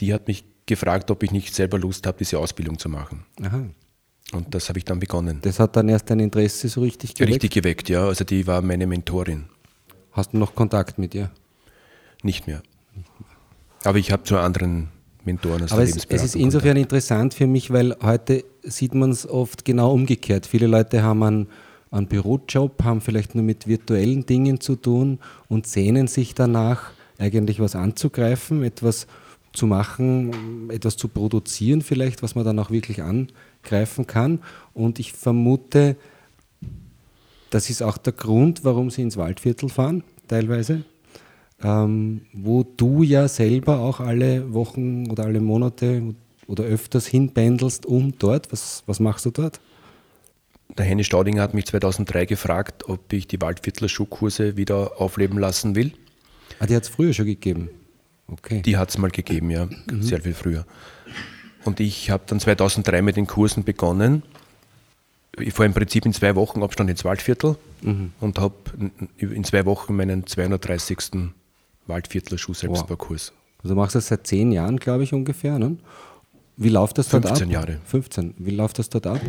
die 0.00 0.12
hat 0.12 0.26
mich 0.26 0.44
gefragt, 0.66 1.10
ob 1.10 1.22
ich 1.22 1.30
nicht 1.30 1.54
selber 1.54 1.78
Lust 1.78 2.06
habe, 2.06 2.18
diese 2.18 2.38
Ausbildung 2.38 2.78
zu 2.78 2.88
machen. 2.88 3.24
Aha. 3.42 3.64
Und 4.32 4.54
das 4.54 4.68
habe 4.68 4.78
ich 4.78 4.84
dann 4.84 5.00
begonnen. 5.00 5.38
Das 5.42 5.58
hat 5.58 5.76
dann 5.76 5.88
erst 5.88 6.10
dein 6.10 6.20
Interesse 6.20 6.68
so 6.68 6.82
richtig 6.82 7.14
geweckt? 7.14 7.30
Richtig 7.32 7.50
geweckt, 7.50 7.88
ja. 7.88 8.06
Also 8.06 8.24
die 8.24 8.46
war 8.46 8.62
meine 8.62 8.86
Mentorin. 8.86 9.46
Hast 10.12 10.32
du 10.32 10.38
noch 10.38 10.54
Kontakt 10.54 10.98
mit 10.98 11.14
ihr? 11.14 11.30
Nicht 12.22 12.46
mehr. 12.46 12.62
Aber 13.84 13.98
ich 13.98 14.12
habe 14.12 14.22
zu 14.24 14.38
anderen 14.38 14.88
Mentoren 15.24 15.62
aus 15.64 15.72
Aber 15.72 15.82
es, 15.82 15.96
es 15.96 16.22
ist 16.22 16.36
insofern 16.36 16.74
Kontakt. 16.74 16.92
interessant 16.92 17.34
für 17.34 17.46
mich, 17.46 17.70
weil 17.72 17.96
heute 18.02 18.44
sieht 18.62 18.94
man 18.94 19.10
es 19.10 19.28
oft 19.28 19.64
genau 19.64 19.92
umgekehrt. 19.92 20.46
Viele 20.46 20.66
Leute 20.66 21.02
haben 21.02 21.22
einen, 21.22 21.46
einen 21.90 22.06
Bürojob, 22.06 22.82
haben 22.84 23.00
vielleicht 23.00 23.34
nur 23.34 23.44
mit 23.44 23.66
virtuellen 23.66 24.26
Dingen 24.26 24.60
zu 24.60 24.76
tun 24.76 25.18
und 25.48 25.66
sehnen 25.66 26.06
sich 26.06 26.34
danach, 26.34 26.92
eigentlich 27.18 27.60
was 27.60 27.76
anzugreifen, 27.76 28.62
etwas 28.62 29.06
zu 29.52 29.66
machen, 29.66 30.70
etwas 30.70 30.96
zu 30.96 31.08
produzieren 31.08 31.82
vielleicht, 31.82 32.22
was 32.22 32.34
man 32.34 32.44
dann 32.44 32.58
auch 32.58 32.70
wirklich 32.70 33.02
angreifen 33.02 34.06
kann. 34.06 34.40
Und 34.74 34.98
ich 34.98 35.12
vermute, 35.12 35.96
das 37.50 37.68
ist 37.68 37.82
auch 37.82 37.98
der 37.98 38.12
Grund, 38.12 38.64
warum 38.64 38.90
sie 38.90 39.02
ins 39.02 39.16
Waldviertel 39.16 39.68
fahren, 39.68 40.04
teilweise, 40.28 40.84
ähm, 41.62 42.22
wo 42.32 42.62
du 42.62 43.02
ja 43.02 43.28
selber 43.28 43.80
auch 43.80 44.00
alle 44.00 44.54
Wochen 44.54 45.10
oder 45.10 45.24
alle 45.24 45.40
Monate 45.40 46.14
oder 46.46 46.64
öfters 46.64 47.06
hinpendelst 47.06 47.86
um 47.86 48.14
dort. 48.18 48.52
Was, 48.52 48.82
was 48.86 49.00
machst 49.00 49.26
du 49.26 49.30
dort? 49.30 49.60
Der 50.78 50.84
Henny 50.84 51.02
Staudinger 51.02 51.42
hat 51.42 51.54
mich 51.54 51.66
2003 51.66 52.26
gefragt, 52.26 52.88
ob 52.88 53.12
ich 53.12 53.26
die 53.26 53.40
Waldviertler 53.40 53.88
Schuhkurse 53.88 54.56
wieder 54.56 55.00
aufleben 55.00 55.38
lassen 55.38 55.74
will. 55.74 55.92
Ah, 56.60 56.66
die 56.66 56.76
hat 56.76 56.84
es 56.84 56.88
früher 56.88 57.12
schon 57.12 57.26
gegeben? 57.26 57.70
Okay. 58.32 58.62
Die 58.62 58.76
hat 58.76 58.90
es 58.90 58.98
mal 58.98 59.10
gegeben, 59.10 59.50
ja, 59.50 59.66
mhm. 59.66 60.02
sehr 60.02 60.20
viel 60.20 60.34
früher. 60.34 60.66
Und 61.64 61.80
ich 61.80 62.10
habe 62.10 62.22
dann 62.26 62.40
2003 62.40 63.02
mit 63.02 63.16
den 63.16 63.26
Kursen 63.26 63.64
begonnen. 63.64 64.22
Ich 65.38 65.52
fahre 65.52 65.66
im 65.66 65.74
Prinzip 65.74 66.06
in 66.06 66.12
zwei 66.12 66.34
Wochen 66.36 66.62
Abstand 66.62 66.90
ins 66.90 67.04
Waldviertel 67.04 67.56
mhm. 67.82 68.12
und 68.20 68.38
habe 68.38 68.54
in 69.18 69.44
zwei 69.44 69.66
Wochen 69.66 69.96
meinen 69.96 70.26
230. 70.26 71.32
Waldviertler 71.86 72.38
Schuhselbstbaukurs. 72.38 73.32
Wow. 73.32 73.36
Also 73.62 73.74
machst 73.74 73.94
du 73.94 73.98
das 73.98 74.08
seit 74.08 74.26
zehn 74.26 74.52
Jahren, 74.52 74.78
glaube 74.78 75.04
ich, 75.04 75.12
ungefähr. 75.12 75.58
Ne? 75.58 75.76
Wie 76.56 76.70
läuft 76.70 76.96
das 76.98 77.08
dort 77.08 77.26
15 77.26 77.30
ab? 77.32 77.38
15 77.38 77.50
Jahre. 77.50 77.78
15. 77.84 78.34
Wie 78.38 78.52
läuft 78.52 78.78
das 78.78 78.88
dort 78.88 79.06
ab? 79.06 79.20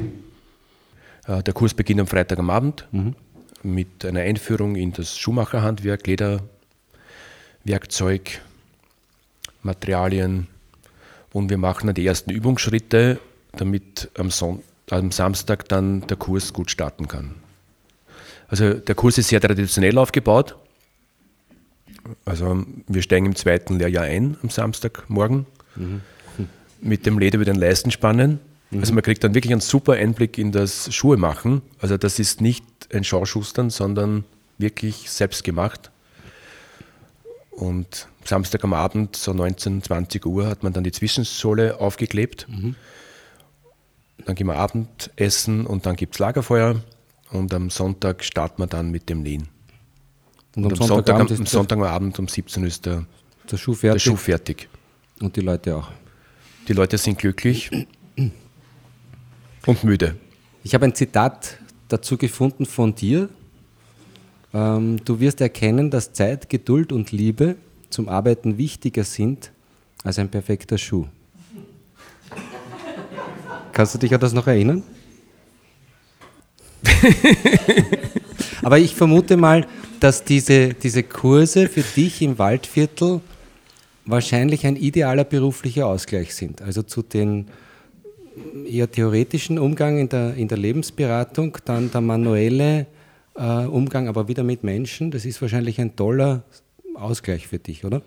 Äh, 1.27 1.43
der 1.43 1.53
Kurs 1.53 1.74
beginnt 1.74 2.00
am 2.00 2.08
Freitag 2.08 2.39
am 2.39 2.50
Abend 2.50 2.88
mhm. 2.91 3.15
mit 3.63 4.05
einer 4.05 4.22
Einführung 4.22 4.75
in 4.75 4.93
das 4.93 5.17
Schuhmacherhandwerk, 5.17 6.08
Lederwerkzeug, 6.08 8.41
Materialien 9.63 10.48
und 11.34 11.50
wir 11.50 11.58
machen 11.58 11.88
dann 11.88 11.96
die 11.96 12.06
ersten 12.06 12.32
Übungsschritte, 12.32 13.20
damit 13.53 14.10
am, 14.18 14.30
Son 14.30 14.62
am 14.89 15.12
Samstag 15.12 15.68
dann 15.70 16.06
der 16.08 16.18
Kurs 16.18 16.53
gut 16.53 16.72
starten 16.72 17.08
kann. 17.08 17.36
Also 18.48 18.74
der 18.74 18.96
Kurs 18.96 19.18
ist 19.18 19.30
sehr 19.30 19.39
traditionell 19.39 19.98
aufgebaut. 19.98 20.56
Also 22.25 22.65
wir 22.88 23.01
steigen 23.01 23.27
im 23.27 23.36
zweiten 23.36 23.77
Lehrjahr 23.77 24.03
ein 24.03 24.38
am 24.44 24.50
Samstagmorgen 24.50 25.46
mhm. 25.75 26.01
mit 26.82 27.06
dem 27.06 27.20
Leder 27.20 27.36
über 27.36 27.46
den 27.46 27.56
Leistenspannen. 27.56 28.39
Mhm. 28.72 28.80
Also 28.80 28.94
man 28.94 29.03
kriegt 29.03 29.24
dann 29.24 29.34
wirklich 29.34 29.53
einen 29.53 29.62
super 29.62 29.94
Einblick 29.94 30.38
in 30.38 30.51
das 30.51 30.94
Schuhe 30.94 31.15
machen. 31.15 31.62
Also 31.80 31.98
das 31.98 32.20
ist 32.20 32.41
nicht 32.41 32.65
ein 32.94 33.03
Schauschustern, 33.03 33.70
sondern 33.70 34.25
wirklich 34.58 35.10
selbst 35.10 35.44
gemacht. 35.44 35.90
Und 37.51 38.08
Samstag 38.24 38.63
am 38.63 38.74
Abend, 38.74 39.15
so 39.15 39.34
19, 39.34 39.84
20 39.84 40.25
Uhr, 40.25 40.48
hat 40.48 40.63
man 40.63 40.74
dann 40.74 40.84
die 40.84 40.91
Zwischensohle 40.91 41.79
aufgeklebt. 41.79 42.48
Mhm. 42.50 42.75
Dann 44.25 44.36
gehen 44.36 44.48
wir 44.48 44.55
Abendessen 44.55 45.65
und 45.65 45.86
dann 45.86 45.96
gibt 45.96 46.15
es 46.15 46.20
Lagerfeuer. 46.20 46.81
Und 47.31 47.53
am 47.53 47.70
Sonntag 47.70 48.24
starten 48.24 48.62
wir 48.62 48.67
dann 48.67 48.91
mit 48.91 49.10
dem 49.10 49.22
Nähen. 49.22 49.48
Und, 50.55 50.65
und 50.65 50.81
am, 50.81 50.88
Sonntag, 50.88 51.20
am, 51.20 51.27
am 51.27 51.46
Sonntagabend 51.46 52.20
um 52.20 52.27
17 52.27 52.63
Uhr 52.63 52.67
ist 52.67 52.86
der, 52.86 53.05
der, 53.50 53.58
Schuh 53.58 53.75
der, 53.75 54.00
Schuh 54.00 54.15
fertig. 54.15 54.67
Und 55.20 55.36
die 55.36 55.41
Leute 55.41 55.77
auch. 55.77 55.89
Die 56.67 56.74
Leute 56.74 56.98
sind 56.98 57.17
glücklich 57.17 57.72
und 59.65 59.84
müde. 59.84 60.15
Ich 60.63 60.74
habe 60.74 60.86
ein 60.86 60.96
Zitat 60.96 61.58
dazu 61.88 62.17
gefunden 62.17 62.65
von 62.65 62.93
dir. 62.93 63.29
Ähm, 64.53 64.98
du 65.05 65.20
wirst 65.20 65.41
erkennen, 65.41 65.89
dass 65.89 66.13
Zeit, 66.13 66.50
Geduld 66.50 66.91
und 66.91 67.12
Liebe 67.12 67.55
zum 67.89 68.10
Arbeiten 68.10 68.58
wichtiger 68.58 69.03
sind 69.03 69.51
als 70.03 70.20
ein 70.20 70.29
perfekter 70.29 70.77
Schuh. 70.77 71.08
Kannst 73.72 73.96
du 73.96 74.00
dich 74.00 74.13
an 74.13 74.20
das 74.20 74.34
noch 74.34 74.48
erinnern? 74.48 74.84
Aber 78.63 78.79
ich 78.79 78.93
vermute 78.96 79.38
mal, 79.38 79.65
dass 80.00 80.24
diese, 80.24 80.74
diese 80.74 81.03
Kurse 81.03 81.67
für 81.67 81.81
dich 81.81 82.22
im 82.22 82.38
Waldviertel 82.38 83.22
wahrscheinlich 84.05 84.65
ein 84.65 84.75
idealer 84.75 85.24
beruflicher 85.24 85.88
Ausgleich 85.88 86.36
sind. 86.36 86.62
Also 86.62 86.84
zu 86.84 87.01
den 87.01 87.48
eher 88.67 88.91
theoretischen 88.91 89.60
Umgang 89.60 90.00
in 90.00 90.10
der, 90.10 90.34
in 90.36 90.48
der 90.48 90.58
Lebensberatung, 90.58 91.58
dann 91.65 91.91
der 91.91 92.01
manuelle 92.01 92.88
äh, 93.35 93.65
Umgang, 93.65 94.07
aber 94.07 94.27
wieder 94.27 94.43
mit 94.43 94.63
Menschen. 94.63 95.11
Das 95.11 95.25
ist 95.25 95.41
wahrscheinlich 95.41 95.79
ein 95.79 95.95
toller 95.95 96.43
Ausgleich 96.95 97.47
für 97.47 97.59
dich, 97.59 97.85
oder? 97.85 98.01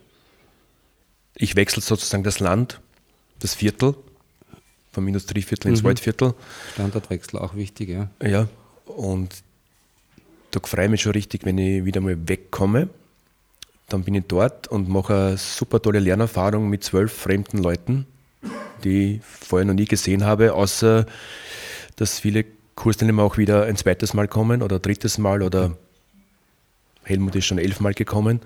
Ich 1.36 1.56
wechsle 1.56 1.82
sozusagen 1.82 2.22
das 2.22 2.40
Land, 2.40 2.80
das 3.40 3.54
Viertel, 3.54 3.94
vom 4.92 5.08
Industrieviertel 5.08 5.70
ins 5.70 5.82
mhm. 5.82 5.88
Waldviertel. 5.88 6.34
Standortwechsel 6.74 7.40
auch 7.40 7.54
wichtig, 7.54 7.88
ja. 7.88 8.08
Ja, 8.22 8.48
und 8.86 9.34
da 10.52 10.60
freue 10.62 10.84
ich 10.84 10.90
mich 10.90 11.02
schon 11.02 11.12
richtig, 11.12 11.44
wenn 11.44 11.58
ich 11.58 11.84
wieder 11.84 12.00
mal 12.00 12.16
wegkomme. 12.28 12.88
Dann 13.88 14.04
bin 14.04 14.14
ich 14.14 14.24
dort 14.28 14.68
und 14.68 14.88
mache 14.88 15.14
eine 15.14 15.36
super 15.36 15.82
tolle 15.82 15.98
Lernerfahrung 15.98 16.70
mit 16.70 16.84
zwölf 16.84 17.12
fremden 17.12 17.58
Leuten, 17.58 18.06
die 18.84 19.16
ich 19.16 19.20
vorher 19.22 19.66
noch 19.66 19.74
nie 19.74 19.84
gesehen 19.84 20.24
habe, 20.24 20.54
außer 20.54 21.06
dass 21.96 22.20
viele 22.20 22.44
Kursteilnehmer 22.74 23.22
auch 23.22 23.38
wieder 23.38 23.64
ein 23.64 23.76
zweites 23.76 24.14
Mal 24.14 24.28
kommen 24.28 24.62
oder 24.62 24.78
drittes 24.78 25.18
Mal 25.18 25.42
oder 25.42 25.76
Helmut 27.04 27.34
ist 27.36 27.44
schon 27.46 27.58
elfmal 27.58 27.94
gekommen. 27.94 28.40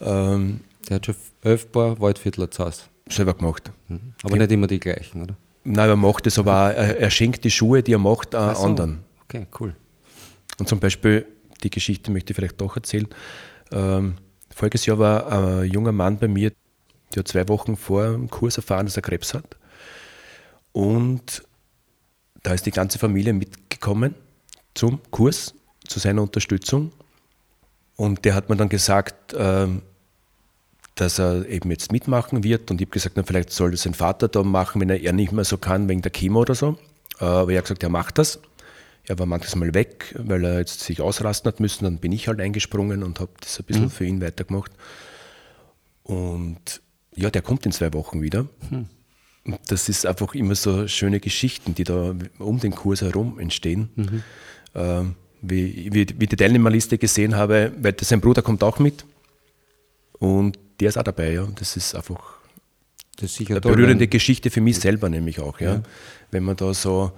Ähm, 0.00 0.60
Der 0.88 0.96
hat 0.96 1.06
schon 1.06 1.14
elf 1.42 1.70
Paar 1.70 2.00
Waldviertler 2.00 2.50
zu 2.50 2.64
Hause. 2.64 2.82
Selber 3.08 3.34
gemacht. 3.34 3.70
Mhm. 3.88 4.14
Aber 4.22 4.36
nicht 4.36 4.50
immer 4.50 4.66
die 4.66 4.80
gleichen, 4.80 5.22
oder? 5.22 5.36
Nein, 5.64 5.88
er 5.88 5.96
macht 5.96 6.26
es 6.26 6.38
aber 6.38 6.52
auch, 6.52 6.68
er, 6.70 6.98
er 6.98 7.10
schenkt 7.10 7.44
die 7.44 7.50
Schuhe, 7.50 7.82
die 7.82 7.92
er 7.92 7.98
macht, 7.98 8.34
auch 8.34 8.56
so. 8.56 8.62
anderen. 8.62 9.00
Okay, 9.24 9.46
cool. 9.60 9.74
Und 10.58 10.68
zum 10.68 10.80
Beispiel, 10.80 11.26
die 11.62 11.70
Geschichte 11.70 12.10
möchte 12.10 12.32
ich 12.32 12.36
vielleicht 12.36 12.60
doch 12.60 12.76
erzählen. 12.76 13.08
Ähm, 13.72 14.14
voriges 14.54 14.86
Jahr 14.86 14.98
war 14.98 15.30
ein 15.30 15.70
junger 15.70 15.92
Mann 15.92 16.18
bei 16.18 16.28
mir, 16.28 16.52
der 17.14 17.24
zwei 17.24 17.46
Wochen 17.48 17.76
vor 17.76 18.12
dem 18.12 18.30
Kurs 18.30 18.56
erfahren, 18.56 18.86
dass 18.86 18.96
er 18.96 19.02
Krebs 19.02 19.34
hat. 19.34 19.56
Und 20.72 21.42
da 22.42 22.52
ist 22.52 22.66
die 22.66 22.70
ganze 22.70 22.98
Familie 22.98 23.32
mitgekommen 23.32 24.14
zum 24.74 25.00
Kurs, 25.10 25.54
zu 25.86 25.98
seiner 25.98 26.22
Unterstützung. 26.22 26.92
Und 27.96 28.24
der 28.24 28.34
hat 28.34 28.48
mir 28.48 28.56
dann 28.56 28.68
gesagt, 28.68 29.34
ähm, 29.36 29.82
dass 30.94 31.18
er 31.18 31.46
eben 31.46 31.70
jetzt 31.70 31.92
mitmachen 31.92 32.44
wird. 32.44 32.70
Und 32.70 32.80
ich 32.80 32.86
habe 32.86 32.92
gesagt, 32.92 33.16
na, 33.16 33.22
vielleicht 33.22 33.50
soll 33.50 33.70
das 33.70 33.82
sein 33.82 33.94
Vater 33.94 34.28
da 34.28 34.42
machen, 34.42 34.80
wenn 34.80 34.90
er, 34.90 35.00
er 35.00 35.12
nicht 35.12 35.32
mehr 35.32 35.44
so 35.44 35.58
kann, 35.58 35.88
wegen 35.88 36.02
der 36.02 36.12
Chemo 36.12 36.40
oder 36.40 36.54
so. 36.54 36.78
Äh, 37.20 37.24
aber 37.24 37.52
er 37.52 37.58
hat 37.58 37.64
gesagt, 37.64 37.82
er 37.82 37.88
macht 37.88 38.18
das. 38.18 38.40
Er 39.04 39.18
war 39.18 39.26
manchmal 39.26 39.74
weg, 39.74 40.14
weil 40.18 40.44
er 40.44 40.58
jetzt 40.58 40.80
sich 40.80 41.00
ausrasten 41.00 41.50
hat 41.50 41.60
müssen. 41.60 41.84
Dann 41.84 41.98
bin 41.98 42.12
ich 42.12 42.28
halt 42.28 42.40
eingesprungen 42.40 43.02
und 43.02 43.18
habe 43.18 43.32
das 43.40 43.58
ein 43.58 43.64
bisschen 43.64 43.84
mhm. 43.84 43.90
für 43.90 44.04
ihn 44.04 44.20
weitergemacht. 44.20 44.72
Und 46.04 46.80
ja, 47.14 47.30
der 47.30 47.42
kommt 47.42 47.66
in 47.66 47.72
zwei 47.72 47.92
Wochen 47.92 48.22
wieder. 48.22 48.46
Mhm. 48.70 48.86
Das 49.66 49.88
ist 49.88 50.06
einfach 50.06 50.34
immer 50.34 50.54
so 50.54 50.86
schöne 50.86 51.18
Geschichten, 51.18 51.74
die 51.74 51.84
da 51.84 52.14
um 52.38 52.60
den 52.60 52.72
Kurs 52.72 53.00
herum 53.00 53.38
entstehen. 53.38 53.88
Mhm. 53.96 54.22
Ähm, 54.74 55.14
wie, 55.42 55.88
wie, 55.92 56.06
wie 56.18 56.26
die 56.26 56.36
Teilnehmerliste 56.36 56.98
gesehen 56.98 57.34
habe, 57.34 57.72
weil 57.80 57.94
sein 58.00 58.20
Bruder 58.20 58.42
kommt 58.42 58.62
auch 58.62 58.78
mit. 58.78 59.04
Und 60.18 60.58
der 60.80 60.90
ist 60.90 60.98
auch 60.98 61.02
dabei, 61.02 61.32
ja. 61.32 61.48
Das 61.54 61.76
ist 61.76 61.94
einfach 61.94 62.40
das 63.16 63.38
ist 63.38 63.50
eine 63.50 63.60
berührende 63.60 64.08
Geschichte 64.08 64.50
für 64.50 64.60
mich 64.60 64.78
selber 64.78 65.08
nämlich 65.08 65.40
auch, 65.40 65.60
ja. 65.60 65.74
ja. 65.74 65.82
Wenn 66.30 66.42
man 66.42 66.56
da 66.56 66.72
so, 66.72 67.12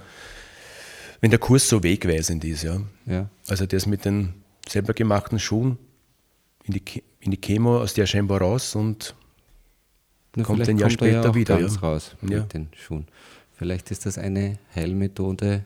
wenn 1.21 1.31
der 1.31 1.39
Kurs 1.39 1.69
so 1.69 1.83
wegweisend 1.83 2.45
ist, 2.45 2.65
ja. 2.65 2.81
ja. 3.07 3.29
Also 3.47 3.67
der 3.67 3.77
ist 3.77 3.87
mit 3.87 4.05
den 4.05 4.35
selber 4.69 4.95
gemachten 4.95 5.39
Schuhen 5.39 5.79
in 6.65 6.75
die, 6.75 6.83
in 7.21 7.31
die 7.31 7.41
Chemo 7.41 7.79
aus 7.79 7.95
der 7.95 8.07
scheinbar 8.07 8.41
raus 8.41 8.75
und 8.75 9.15
Na, 10.35 10.45
kommt 10.45 10.69
ein 10.69 10.79
Jahr 10.79 10.89
kommt 10.89 11.01
später 11.01 11.25
ja 11.25 11.35
wieder. 11.35 11.59
Ganz 11.59 11.75
ja. 11.77 11.81
raus 11.81 12.17
mit 12.21 12.55
den 12.55 12.69
Schuhen. 12.75 13.07
Vielleicht 13.53 13.91
ist 13.91 14.07
das 14.07 14.19
eine 14.19 14.59
Heilmethode 14.75 15.65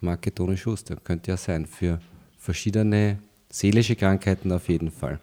Marke 0.00 0.34
Toni 0.34 0.56
Schuster. 0.56 0.96
Könnte 0.96 1.30
ja 1.30 1.36
sein 1.36 1.66
für 1.66 2.00
verschiedene 2.38 3.18
seelische 3.48 3.96
Krankheiten 3.96 4.52
auf 4.52 4.68
jeden 4.68 4.90
Fall. 4.90 5.20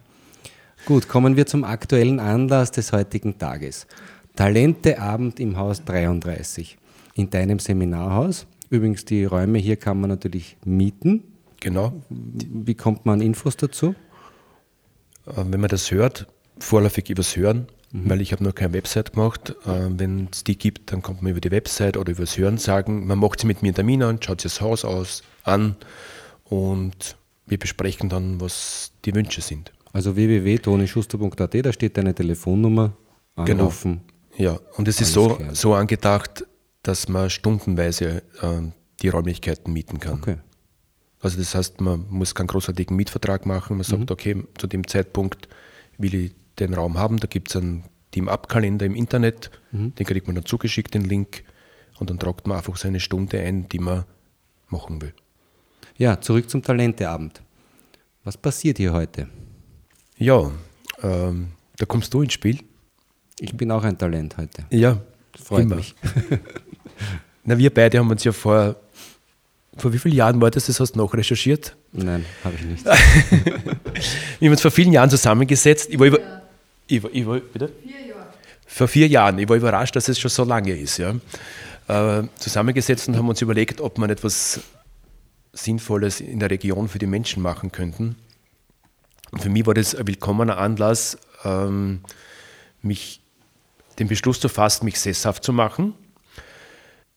Gut, 0.86 1.08
kommen 1.08 1.36
wir 1.36 1.46
zum 1.46 1.62
aktuellen 1.62 2.18
Anlass 2.18 2.72
des 2.72 2.92
heutigen 2.92 3.38
Tages. 3.38 3.86
Talenteabend 4.34 5.38
im 5.38 5.56
Haus 5.56 5.84
33 5.84 6.78
in 7.14 7.30
deinem 7.30 7.58
Seminarhaus. 7.58 8.46
Übrigens, 8.70 9.04
die 9.04 9.24
Räume 9.24 9.58
hier 9.58 9.76
kann 9.76 10.00
man 10.00 10.08
natürlich 10.08 10.56
mieten. 10.64 11.22
Genau. 11.60 11.92
Wie 12.08 12.74
kommt 12.74 13.06
man 13.06 13.20
an 13.20 13.26
Infos 13.26 13.56
dazu? 13.56 13.94
Äh, 15.26 15.44
wenn 15.50 15.60
man 15.60 15.68
das 15.68 15.90
hört, 15.90 16.26
vorläufig 16.58 17.10
übers 17.10 17.36
Hören, 17.36 17.66
mhm. 17.92 18.10
weil 18.10 18.20
ich 18.20 18.32
habe 18.32 18.42
noch 18.42 18.54
keine 18.54 18.72
Website 18.72 19.12
gemacht. 19.12 19.54
Äh, 19.64 19.88
Wenn 19.90 20.28
es 20.32 20.44
die 20.44 20.58
gibt, 20.58 20.92
dann 20.92 21.02
kommt 21.02 21.22
man 21.22 21.30
über 21.30 21.40
die 21.40 21.50
Website 21.50 21.96
oder 21.96 22.12
übers 22.12 22.36
Hören 22.36 22.58
sagen. 22.58 23.06
Man 23.06 23.18
macht 23.18 23.40
sie 23.40 23.46
mit 23.46 23.62
mir 23.62 23.68
einen 23.68 23.74
Termin 23.74 24.02
an, 24.02 24.20
schaut 24.20 24.40
sich 24.40 24.52
das 24.52 24.60
Haus 24.60 24.84
aus 24.84 25.22
an 25.44 25.76
und 26.44 27.16
wir 27.46 27.58
besprechen 27.58 28.08
dann, 28.08 28.40
was 28.40 28.92
die 29.04 29.14
Wünsche 29.14 29.40
sind. 29.40 29.72
Also 29.92 30.16
www.tonischuster.at, 30.16 31.66
da 31.66 31.72
steht 31.72 31.96
deine 31.96 32.14
Telefonnummer, 32.14 32.96
genau. 33.36 33.64
anrufen. 33.64 34.00
Genau. 34.36 34.52
Ja, 34.52 34.60
und 34.76 34.88
es 34.88 35.00
ist 35.00 35.12
so, 35.12 35.38
so 35.52 35.74
angedacht, 35.74 36.46
dass 36.82 37.08
man 37.08 37.28
stundenweise 37.28 38.22
äh, 38.40 38.62
die 39.02 39.08
Räumlichkeiten 39.08 39.72
mieten 39.72 40.00
kann. 40.00 40.14
Okay. 40.14 40.36
Also 41.20 41.38
das 41.38 41.54
heißt, 41.54 41.80
man 41.80 42.06
muss 42.08 42.34
keinen 42.34 42.46
großartigen 42.46 42.96
Mietvertrag 42.96 43.46
machen. 43.46 43.76
Man 43.76 43.84
sagt, 43.84 44.00
mhm. 44.00 44.06
okay, 44.10 44.44
zu 44.58 44.66
dem 44.66 44.86
Zeitpunkt 44.86 45.48
will 45.98 46.14
ich 46.14 46.34
den 46.58 46.74
Raum 46.74 46.98
haben. 46.98 47.18
Da 47.18 47.26
gibt 47.26 47.50
es 47.50 47.56
einen 47.56 47.84
Team-Up-Kalender 48.12 48.86
im 48.86 48.94
Internet. 48.94 49.50
Mhm. 49.72 49.94
Den 49.94 50.06
kriegt 50.06 50.26
man 50.26 50.36
dann 50.36 50.46
zugeschickt, 50.46 50.94
den 50.94 51.04
Link. 51.04 51.44
Und 51.98 52.10
dann 52.10 52.18
tragt 52.18 52.46
man 52.46 52.56
einfach 52.56 52.76
seine 52.76 53.00
Stunde 53.00 53.40
ein, 53.40 53.68
die 53.68 53.78
man 53.78 54.04
machen 54.68 55.00
will. 55.00 55.12
Ja, 55.96 56.20
zurück 56.20 56.48
zum 56.48 56.62
Talenteabend. 56.62 57.42
Was 58.24 58.36
passiert 58.36 58.78
hier 58.78 58.92
heute? 58.92 59.28
Ja, 60.16 60.50
ähm, 61.02 61.48
da 61.76 61.86
kommst 61.86 62.12
du 62.14 62.22
ins 62.22 62.32
Spiel. 62.32 62.58
Ich 63.40 63.56
bin 63.56 63.70
auch 63.70 63.82
ein 63.82 63.98
Talent 63.98 64.36
heute. 64.36 64.64
Ja, 64.70 65.00
das 65.32 65.42
freut 65.42 65.62
immer. 65.62 65.76
mich. 65.76 65.94
Na, 67.44 67.58
wir 67.58 67.72
beide 67.72 67.98
haben 67.98 68.10
uns 68.10 68.22
ja 68.22 68.32
vor, 68.32 68.76
vor 69.76 69.92
wie 69.92 69.98
vielen 69.98 70.14
Jahren 70.14 70.40
war 70.40 70.50
das? 70.50 70.66
Das 70.66 70.78
hast 70.78 70.92
du 70.92 70.98
noch 70.98 71.12
recherchiert? 71.12 71.76
Nein, 71.92 72.24
habe 72.44 72.54
ich 72.54 72.64
nicht. 72.64 72.84
wir 72.84 72.94
haben 74.40 74.50
uns 74.52 74.60
vor 74.60 74.70
vielen 74.70 74.92
Jahren 74.92 75.10
zusammengesetzt. 75.10 75.90
Ich 75.90 75.98
war, 75.98 76.06
über, 76.06 76.20
ja. 76.20 76.41
Ich 76.96 77.04
ich 77.04 77.24
bitte? 77.52 77.72
Vier 77.82 78.06
Jahre. 78.08 78.26
Vor 78.66 78.88
vier 78.88 79.08
Jahren. 79.08 79.38
Ich 79.38 79.48
war 79.48 79.56
überrascht, 79.56 79.96
dass 79.96 80.08
es 80.08 80.18
schon 80.18 80.30
so 80.30 80.44
lange 80.44 80.72
ist. 80.76 80.98
Ja. 80.98 81.14
Äh, 81.88 82.24
zusammengesetzt 82.38 83.08
und 83.08 83.16
haben 83.16 83.28
uns 83.28 83.40
überlegt, 83.42 83.80
ob 83.80 83.98
man 83.98 84.10
etwas 84.10 84.60
Sinnvolles 85.52 86.20
in 86.20 86.38
der 86.38 86.50
Region 86.50 86.88
für 86.88 86.98
die 86.98 87.06
Menschen 87.06 87.42
machen 87.42 87.72
könnten. 87.72 88.16
Und 89.30 89.42
für 89.42 89.48
mich 89.48 89.66
war 89.66 89.74
das 89.74 89.94
ein 89.94 90.06
willkommener 90.06 90.58
Anlass, 90.58 91.18
ähm, 91.44 92.00
mich 92.82 93.20
den 93.98 94.08
Beschluss 94.08 94.40
zu 94.40 94.48
fassen, 94.48 94.84
mich 94.84 95.00
sesshaft 95.00 95.44
zu 95.44 95.52
machen. 95.52 95.94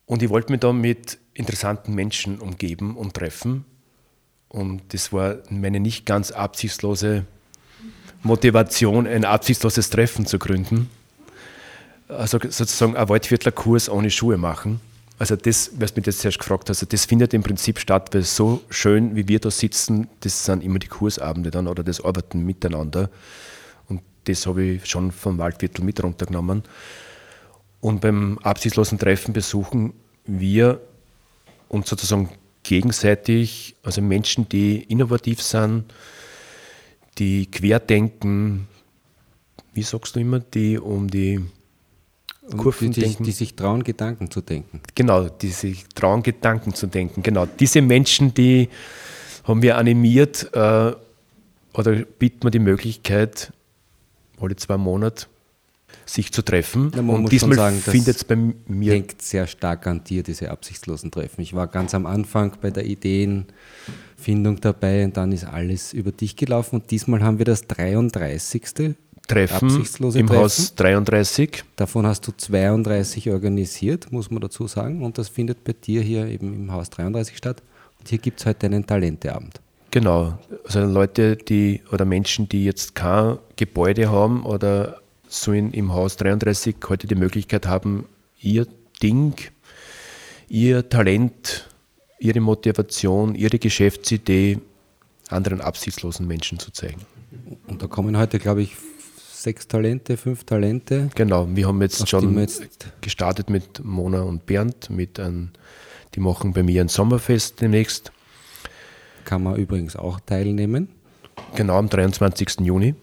Und 0.06 0.22
ich 0.24 0.30
wollte 0.30 0.52
mich 0.52 0.62
da 0.62 0.72
mit 0.72 1.18
interessanten 1.34 1.94
Menschen 1.94 2.40
umgeben 2.40 2.96
und 2.96 3.14
treffen. 3.14 3.66
Und 4.48 4.94
das 4.94 5.12
war 5.12 5.38
meine 5.50 5.80
nicht 5.80 6.06
ganz 6.06 6.32
absichtslose 6.32 7.26
Motivation, 8.26 9.06
ein 9.08 9.24
absichtsloses 9.24 9.90
Treffen 9.90 10.26
zu 10.26 10.40
gründen. 10.40 10.90
Also 12.08 12.40
sozusagen 12.42 12.96
ein 12.96 13.08
Waldviertler-Kurs 13.08 13.90
ohne 13.90 14.10
Schuhe 14.10 14.38
machen. 14.38 14.82
Also 15.18 15.36
das, 15.36 15.72
was 15.78 15.96
mich 15.96 16.06
jetzt 16.06 16.20
zuerst 16.20 16.40
gefragt 16.40 16.70
hast, 16.70 16.82
also 16.82 16.88
das 16.90 17.06
findet 17.06 17.34
im 17.34 17.44
Prinzip 17.44 17.80
statt, 17.80 18.14
weil 18.14 18.24
so 18.24 18.62
schön, 18.70 19.16
wie 19.16 19.28
wir 19.28 19.40
da 19.40 19.50
sitzen, 19.50 20.08
das 20.22 20.44
sind 20.44 20.64
immer 20.64 20.80
die 20.80 20.88
Kursabende 20.88 21.52
dann 21.52 21.68
oder 21.68 21.84
das 21.84 22.04
Arbeiten 22.04 22.44
miteinander. 22.44 23.10
Und 23.88 24.02
das 24.26 24.46
habe 24.46 24.64
ich 24.64 24.86
schon 24.88 25.12
vom 25.12 25.38
Waldviertel 25.38 25.86
mit 25.86 26.04
runtergenommen. 26.04 26.64
Und 27.80 28.02
beim 28.02 28.40
absichtslosen 28.40 28.98
Treffen 28.98 29.34
besuchen 29.34 29.94
wir 30.26 30.82
uns 31.70 31.88
sozusagen 31.90 32.30
gegenseitig, 32.64 33.76
also 33.84 34.02
Menschen, 34.02 34.50
die 34.50 34.82
innovativ 34.82 35.42
sind, 35.42 35.86
die 37.18 37.46
querdenken, 37.46 38.68
wie 39.74 39.84
sagst 39.84 40.16
du 40.16 40.20
immer, 40.20 40.40
die 40.40 40.78
um 40.78 41.10
die 41.10 41.42
Kurven 42.58 42.92
die, 42.92 43.02
denken. 43.02 43.24
Die 43.24 43.32
sich 43.32 43.56
trauen, 43.56 43.84
Gedanken 43.84 44.30
zu 44.30 44.42
denken. 44.42 44.82
Genau, 44.94 45.28
die 45.30 45.50
sich 45.50 45.86
trauen, 45.96 46.22
Gedanken 46.22 46.74
zu 46.74 46.88
denken. 46.88 47.24
Genau, 47.24 47.46
diese 47.46 47.82
Menschen, 47.82 48.34
die 48.34 48.70
haben 49.44 49.62
wir 49.62 49.78
animiert 49.78 50.50
äh, 50.54 50.94
oder 51.74 51.96
bieten 52.20 52.44
wir 52.44 52.52
die 52.52 52.60
Möglichkeit, 52.60 53.52
alle 54.40 54.56
zwei 54.56 54.78
Monate 54.78 55.28
sich 56.06 56.32
zu 56.32 56.42
treffen. 56.42 56.92
Ja, 56.96 57.02
und 57.02 57.32
diesmal 57.32 57.72
findet 57.74 58.16
es 58.18 58.24
bei 58.24 58.36
mir. 58.36 58.94
hängt 58.94 59.22
sehr 59.22 59.48
stark 59.48 59.88
an 59.88 60.04
dir, 60.04 60.24
diese 60.24 60.52
absichtslosen 60.52 61.12
Treffen. 61.12 61.42
Ich 61.42 61.54
war 61.54 61.68
ganz 61.68 61.94
am 61.96 62.06
Anfang 62.06 62.54
bei 62.62 62.72
der 62.72 62.86
Ideenfindung 62.86 64.62
dabei 64.62 65.04
und 65.06 65.18
dann 65.18 65.32
ist 65.32 65.46
alles 65.46 65.94
über 65.94 66.12
dich 66.12 66.36
gelaufen. 66.36 66.76
Und 66.82 66.92
diesmal 66.92 67.24
haben 67.24 67.38
wir 67.40 67.46
das 67.46 67.68
33. 67.68 68.96
Treffen 69.28 69.70
im 69.70 70.28
Treffen. 70.28 70.30
Haus 70.30 70.76
33. 70.76 71.64
Davon 71.76 72.06
hast 72.06 72.28
du 72.28 72.32
32 72.38 73.32
organisiert, 73.32 74.12
muss 74.12 74.30
man 74.30 74.42
dazu 74.42 74.68
sagen. 74.68 75.04
Und 75.04 75.18
das 75.18 75.30
findet 75.30 75.64
bei 75.64 75.74
dir 75.74 76.02
hier 76.02 76.28
eben 76.28 76.54
im 76.54 76.72
Haus 76.72 76.92
33 76.92 77.36
statt. 77.36 77.64
Und 78.00 78.10
hier 78.10 78.20
gibt 78.20 78.40
es 78.40 78.46
heute 78.46 78.68
einen 78.68 78.86
Talenteabend. 78.86 79.60
Genau. 79.90 80.38
Also 80.66 80.82
Leute, 80.82 81.38
die 81.38 81.82
oder 81.92 82.06
Menschen, 82.06 82.50
die 82.50 82.66
jetzt 82.66 82.94
kein 82.96 83.38
Gebäude 83.56 84.12
haben 84.12 84.44
oder 84.46 85.02
so 85.28 85.52
in, 85.52 85.72
im 85.72 85.94
Haus 85.94 86.18
33 86.18 86.76
heute 86.88 87.08
die 87.08 87.16
Möglichkeit 87.16 87.68
haben, 87.68 88.06
ihr 88.42 88.68
Ding, 89.02 89.36
ihr 90.48 90.88
Talent, 90.90 91.70
ihre 92.20 92.40
Motivation, 92.40 93.36
ihre 93.36 93.60
Geschäftsidee 93.60 94.60
anderen 95.30 95.62
absichtslosen 95.62 96.28
Menschen 96.28 96.60
zu 96.60 96.72
zeigen. 96.72 97.02
Und 97.68 97.82
da 97.82 97.88
kommen 97.88 98.18
heute, 98.18 98.40
glaube 98.40 98.62
ich, 98.62 98.76
sechs 99.32 99.68
Talente, 99.68 100.18
fünf 100.18 100.44
Talente. 100.44 101.10
Genau, 101.16 101.48
wir 101.50 101.68
haben 101.68 101.82
jetzt 101.82 102.08
schon 102.08 102.38
jetzt 102.40 102.64
gestartet 103.02 103.50
mit 103.50 103.84
Mona 103.84 104.22
und 104.22 104.46
Bernd, 104.46 104.90
mit 104.90 105.20
ein, 105.20 105.52
die 106.14 106.20
machen 106.20 106.54
bei 106.54 106.64
mir 106.64 106.82
ein 106.82 106.88
Sommerfest 106.88 107.62
demnächst. 107.62 108.12
Kann 109.24 109.44
man 109.44 109.56
übrigens 109.56 109.96
auch 109.96 110.20
teilnehmen. 110.20 110.90
Genau, 111.56 111.78
am 111.78 111.90
23. 111.90 112.62
Juni. 112.62 112.96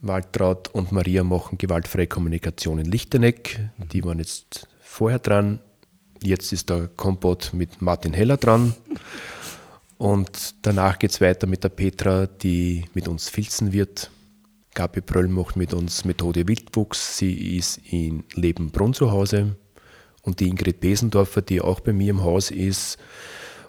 Waltraud 0.00 0.68
und 0.68 0.92
Maria 0.92 1.24
machen 1.24 1.58
gewaltfreie 1.58 2.06
Kommunikation 2.06 2.78
in 2.78 2.86
Lichteneck. 2.86 3.58
Die 3.92 4.04
waren 4.04 4.18
jetzt 4.18 4.68
vorher 4.80 5.18
dran. 5.18 5.60
Jetzt 6.22 6.52
ist 6.52 6.70
der 6.70 6.88
Kompott 6.88 7.50
mit 7.52 7.82
Martin 7.82 8.12
Heller 8.12 8.36
dran. 8.36 8.74
Und 9.98 10.54
danach 10.62 10.98
geht 10.98 11.10
es 11.10 11.20
weiter 11.20 11.46
mit 11.46 11.64
der 11.64 11.70
Petra, 11.70 12.26
die 12.26 12.84
mit 12.94 13.08
uns 13.08 13.28
filzen 13.28 13.72
wird. 13.72 14.10
Gabi 14.74 15.00
Bröll 15.00 15.28
macht 15.28 15.56
mit 15.56 15.72
uns 15.72 16.04
Methode 16.04 16.46
Wildwuchs. 16.46 17.16
Sie 17.16 17.56
ist 17.56 17.80
in 17.90 18.24
Lebenbrunn 18.34 18.92
zu 18.92 19.10
Hause. 19.10 19.56
Und 20.22 20.40
die 20.40 20.48
Ingrid 20.48 20.80
Besendorfer, 20.80 21.40
die 21.40 21.60
auch 21.60 21.80
bei 21.80 21.92
mir 21.92 22.10
im 22.10 22.22
Haus 22.22 22.50
ist 22.50 22.98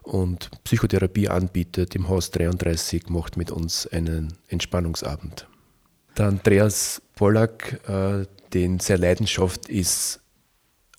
und 0.01 0.49
Psychotherapie 0.63 1.29
anbietet 1.29 1.95
im 1.95 2.09
Haus 2.09 2.31
33, 2.31 3.09
macht 3.09 3.37
mit 3.37 3.51
uns 3.51 3.87
einen 3.87 4.33
Entspannungsabend. 4.47 5.47
Der 6.17 6.27
Andreas 6.27 7.01
Pollack, 7.15 7.79
äh, 7.87 8.25
den 8.53 8.79
sehr 8.79 8.97
Leidenschaft 8.97 9.69
ist, 9.69 10.19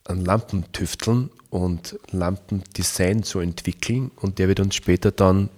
an 0.05 0.25
Lampentüfteln 0.25 1.31
und 1.51 1.99
Lampendesign 2.13 3.25
zu 3.25 3.41
entwickeln 3.41 4.13
und 4.17 4.39
der 4.39 4.47
wird 4.47 4.61
uns 4.61 4.77
später 4.77 5.11
dann 5.11 5.49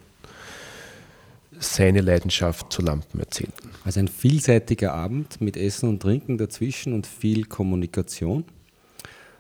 seine 1.58 2.00
Leidenschaft 2.00 2.72
zu 2.72 2.80
Lampen 2.80 3.20
erzählen. 3.20 3.52
Also 3.84 4.00
ein 4.00 4.08
vielseitiger 4.08 4.94
Abend 4.94 5.42
mit 5.42 5.58
Essen 5.58 5.90
und 5.90 6.00
Trinken 6.00 6.38
dazwischen 6.38 6.94
und 6.94 7.06
viel 7.06 7.44
Kommunikation. 7.44 8.44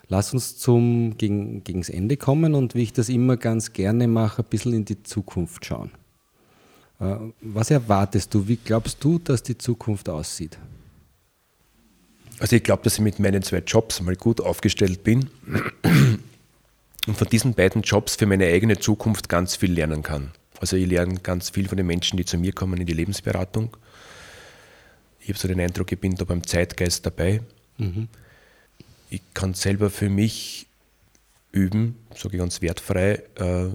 Lass 0.08 0.34
uns 0.34 0.58
zum, 0.58 1.16
gegen, 1.16 1.64
gegens 1.64 1.88
Ende 1.88 2.18
kommen 2.18 2.54
und 2.54 2.74
wie 2.74 2.82
ich 2.82 2.92
das 2.92 3.08
immer 3.08 3.38
ganz 3.38 3.72
gerne 3.72 4.06
mache, 4.06 4.42
ein 4.42 4.48
bisschen 4.50 4.74
in 4.74 4.84
die 4.84 5.02
Zukunft 5.02 5.64
schauen. 5.64 5.92
Äh, 7.00 7.16
was 7.40 7.70
erwartest 7.70 8.32
du? 8.34 8.46
Wie 8.46 8.56
glaubst 8.56 9.02
du, 9.02 9.18
dass 9.18 9.42
die 9.42 9.58
Zukunft 9.58 10.08
aussieht? 10.08 10.58
Also 12.38 12.56
ich 12.56 12.62
glaube, 12.62 12.82
dass 12.82 12.94
ich 12.94 13.00
mit 13.00 13.18
meinen 13.18 13.42
zwei 13.42 13.58
Jobs 13.58 14.00
mal 14.00 14.16
gut 14.16 14.40
aufgestellt 14.40 15.04
bin 15.04 15.28
und 17.06 17.16
von 17.16 17.28
diesen 17.28 17.54
beiden 17.54 17.82
Jobs 17.82 18.16
für 18.16 18.26
meine 18.26 18.46
eigene 18.46 18.78
Zukunft 18.78 19.28
ganz 19.28 19.56
viel 19.56 19.72
lernen 19.72 20.02
kann. 20.02 20.30
Also 20.58 20.76
ich 20.76 20.86
lerne 20.86 21.20
ganz 21.20 21.50
viel 21.50 21.68
von 21.68 21.76
den 21.76 21.86
Menschen, 21.86 22.16
die 22.16 22.24
zu 22.24 22.38
mir 22.38 22.52
kommen 22.52 22.80
in 22.80 22.86
die 22.86 22.92
Lebensberatung. 22.92 23.76
Ich 25.20 25.28
habe 25.28 25.38
so 25.38 25.48
den 25.48 25.60
Eindruck, 25.60 25.92
ich 25.92 25.98
bin 25.98 26.14
da 26.14 26.24
beim 26.24 26.46
Zeitgeist 26.46 27.04
dabei. 27.04 27.40
Mhm. 27.78 28.08
Ich 29.10 29.22
kann 29.34 29.54
selber 29.54 29.90
für 29.90 30.08
mich 30.08 30.66
üben, 31.52 31.96
sage 32.14 32.36
ich 32.36 32.40
ganz 32.40 32.62
wertfrei, 32.62 33.22
äh, 33.36 33.68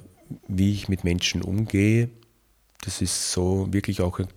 wie 0.48 0.74
ich 0.74 0.90
mit 0.90 1.04
Menschen 1.04 1.42
umgehe. 1.42 2.10
Das 2.82 3.02
ist 3.02 3.32
so 3.32 3.68
wirklich 3.72 4.02
auch 4.02 4.20
eine 4.20 4.28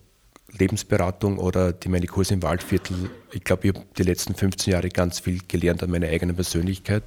Lebensberatung 0.57 1.37
oder 1.37 1.73
die 1.73 1.89
meine 1.89 2.07
Kurse 2.07 2.33
im 2.33 2.43
Waldviertel. 2.43 3.09
Ich 3.31 3.43
glaube, 3.43 3.67
ich 3.67 3.75
habe 3.75 3.85
die 3.97 4.03
letzten 4.03 4.33
15 4.35 4.73
Jahre 4.73 4.89
ganz 4.89 5.19
viel 5.19 5.41
gelernt 5.47 5.83
an 5.83 5.91
meiner 5.91 6.07
eigenen 6.07 6.35
Persönlichkeit 6.35 7.03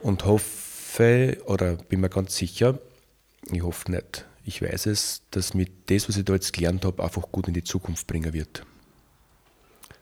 und 0.00 0.24
hoffe 0.24 1.38
oder 1.46 1.76
bin 1.76 2.00
mir 2.00 2.08
ganz 2.08 2.36
sicher, 2.36 2.78
ich 3.50 3.62
hoffe 3.62 3.90
nicht, 3.90 4.26
ich 4.44 4.62
weiß 4.62 4.86
es, 4.86 5.22
dass 5.30 5.54
mit 5.54 5.90
dem, 5.90 6.00
was 6.06 6.16
ich 6.16 6.24
da 6.24 6.34
jetzt 6.34 6.52
gelernt 6.52 6.84
habe, 6.84 7.02
einfach 7.02 7.30
gut 7.32 7.48
in 7.48 7.54
die 7.54 7.64
Zukunft 7.64 8.06
bringen 8.06 8.32
wird. 8.32 8.64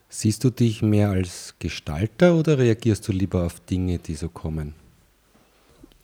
Siehst 0.08 0.44
du 0.44 0.50
dich 0.50 0.82
mehr 0.82 1.10
als 1.10 1.54
Gestalter 1.58 2.34
oder 2.34 2.58
reagierst 2.58 3.08
du 3.08 3.12
lieber 3.12 3.46
auf 3.46 3.60
Dinge, 3.60 3.98
die 3.98 4.14
so 4.14 4.28
kommen? 4.28 4.74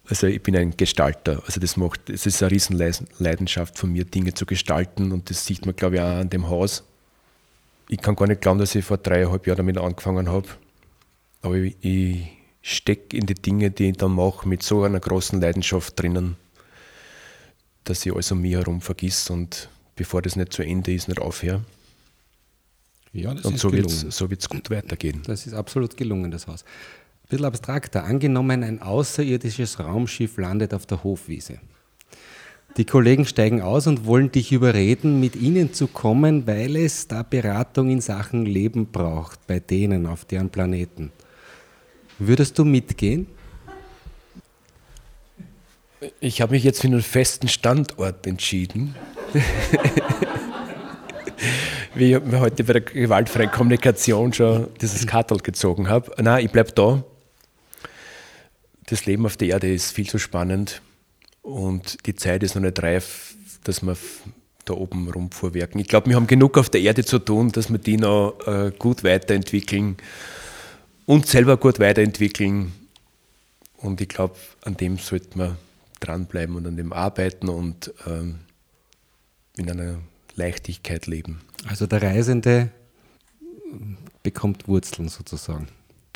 Also 0.08 0.26
ich 0.26 0.42
bin 0.42 0.56
ein 0.56 0.76
Gestalter. 0.76 1.42
Also 1.44 1.60
das 1.60 1.76
macht, 1.76 2.08
es 2.08 2.24
ist 2.24 2.42
eine 2.42 2.50
Riesenleidenschaft 2.52 3.76
von 3.76 3.92
mir, 3.92 4.04
Dinge 4.04 4.32
zu 4.32 4.46
gestalten 4.46 5.12
und 5.12 5.28
das 5.28 5.44
sieht 5.44 5.66
man, 5.66 5.76
glaube 5.76 5.96
ich, 5.96 6.00
auch 6.00 6.06
an 6.06 6.30
dem 6.30 6.48
Haus. 6.48 6.82
Ich 7.88 7.98
kann 7.98 8.16
gar 8.16 8.26
nicht 8.26 8.40
glauben, 8.40 8.58
dass 8.58 8.74
ich 8.74 8.84
vor 8.84 8.96
dreieinhalb 8.96 9.46
Jahren 9.46 9.58
damit 9.58 9.76
angefangen 9.76 10.30
habe. 10.30 10.48
Aber 11.42 11.56
ich, 11.56 11.76
ich 11.82 12.26
stecke 12.62 13.16
in 13.16 13.26
die 13.26 13.34
Dinge, 13.34 13.70
die 13.70 13.90
ich 13.90 13.96
dann 13.98 14.12
mache, 14.12 14.48
mit 14.48 14.62
so 14.62 14.82
einer 14.82 15.00
großen 15.00 15.40
Leidenschaft 15.40 16.00
drinnen, 16.00 16.36
dass 17.84 18.04
ich 18.04 18.12
alles 18.12 18.32
um 18.32 18.40
mich 18.40 18.54
herum 18.54 18.80
vergiss 18.80 19.28
und 19.28 19.68
bevor 19.94 20.22
das 20.22 20.36
nicht 20.36 20.52
zu 20.52 20.62
Ende 20.62 20.92
ist, 20.92 21.08
nicht 21.08 21.20
aufhöre. 21.20 21.64
Ja, 23.12 23.34
das 23.34 23.44
und 23.44 23.54
ist 23.54 23.60
so 23.60 23.72
wird 23.72 23.86
es 23.86 24.00
so 24.16 24.28
gut 24.28 24.70
weitergehen. 24.70 25.22
Das 25.26 25.46
ist 25.46 25.54
absolut 25.54 25.96
gelungen, 25.96 26.30
das 26.30 26.46
Haus 26.46 26.64
bisschen 27.28 27.46
abstrakter. 27.46 28.04
Angenommen, 28.04 28.62
ein 28.62 28.80
außerirdisches 28.80 29.80
Raumschiff 29.80 30.38
landet 30.38 30.72
auf 30.74 30.86
der 30.86 31.04
Hofwiese. 31.04 31.58
Die 32.76 32.84
Kollegen 32.84 33.26
steigen 33.26 33.60
aus 33.60 33.86
und 33.86 34.06
wollen 34.06 34.30
dich 34.30 34.52
überreden, 34.52 35.18
mit 35.20 35.36
ihnen 35.36 35.72
zu 35.74 35.88
kommen, 35.88 36.46
weil 36.46 36.76
es 36.76 37.08
da 37.08 37.22
Beratung 37.22 37.90
in 37.90 38.00
Sachen 38.00 38.46
Leben 38.46 38.86
braucht, 38.86 39.46
bei 39.46 39.58
denen 39.58 40.06
auf 40.06 40.24
deren 40.24 40.48
Planeten. 40.50 41.10
Würdest 42.18 42.58
du 42.58 42.64
mitgehen? 42.64 43.26
Ich 46.20 46.40
habe 46.40 46.52
mich 46.52 46.62
jetzt 46.62 46.80
für 46.80 46.86
einen 46.86 47.02
festen 47.02 47.48
Standort 47.48 48.26
entschieden. 48.26 48.94
Wie 51.94 52.14
ich 52.14 52.22
mir 52.22 52.40
heute 52.40 52.62
bei 52.62 52.74
der 52.74 52.82
gewaltfreien 52.82 53.50
Kommunikation 53.50 54.32
schon 54.32 54.68
dieses 54.80 55.06
Kartel 55.06 55.38
gezogen 55.38 55.88
habe. 55.88 56.12
Nein, 56.22 56.44
ich 56.44 56.52
bleibe 56.52 56.70
da 56.72 57.02
das 58.88 59.06
Leben 59.06 59.26
auf 59.26 59.36
der 59.36 59.48
Erde 59.48 59.72
ist 59.72 59.92
viel 59.92 60.08
zu 60.08 60.18
spannend 60.18 60.82
und 61.42 62.06
die 62.06 62.14
Zeit 62.14 62.42
ist 62.42 62.54
noch 62.54 62.62
nicht 62.62 62.82
reif, 62.82 63.34
dass 63.64 63.82
wir 63.82 63.96
da 64.64 64.74
oben 64.74 65.10
rumfuhrwerken. 65.10 65.80
Ich 65.80 65.88
glaube, 65.88 66.08
wir 66.08 66.16
haben 66.16 66.26
genug 66.26 66.58
auf 66.58 66.70
der 66.70 66.80
Erde 66.80 67.04
zu 67.04 67.18
tun, 67.18 67.52
dass 67.52 67.70
wir 67.70 67.78
die 67.78 67.96
noch 67.96 68.38
äh, 68.46 68.72
gut 68.78 69.04
weiterentwickeln 69.04 69.96
und 71.06 71.26
selber 71.26 71.56
gut 71.56 71.80
weiterentwickeln. 71.80 72.72
Und 73.76 74.00
ich 74.00 74.08
glaube, 74.08 74.36
an 74.62 74.76
dem 74.76 74.98
sollten 74.98 75.38
wir 75.38 75.56
dranbleiben 76.00 76.56
und 76.56 76.66
an 76.66 76.76
dem 76.76 76.92
arbeiten 76.92 77.48
und 77.48 77.92
ähm, 78.06 78.40
in 79.56 79.70
einer 79.70 79.98
Leichtigkeit 80.34 81.06
leben. 81.06 81.40
Also 81.66 81.86
der 81.86 82.02
Reisende 82.02 82.70
bekommt 84.22 84.68
Wurzeln 84.68 85.08
sozusagen. 85.08 85.68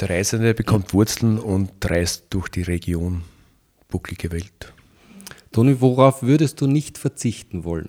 Der 0.03 0.11
Reisende 0.11 0.53
bekommt 0.53 0.95
Wurzeln 0.95 1.39
und 1.39 1.71
reist 1.89 2.25
durch 2.31 2.49
die 2.49 2.63
Region 2.63 3.23
bucklige 3.87 4.33
Welt. 4.33 4.73
Toni, 5.53 5.81
worauf 5.81 6.25
würdest 6.25 6.61
du 6.61 6.67
nicht 6.67 6.99
verzichten 6.99 7.63
wollen? 7.63 7.89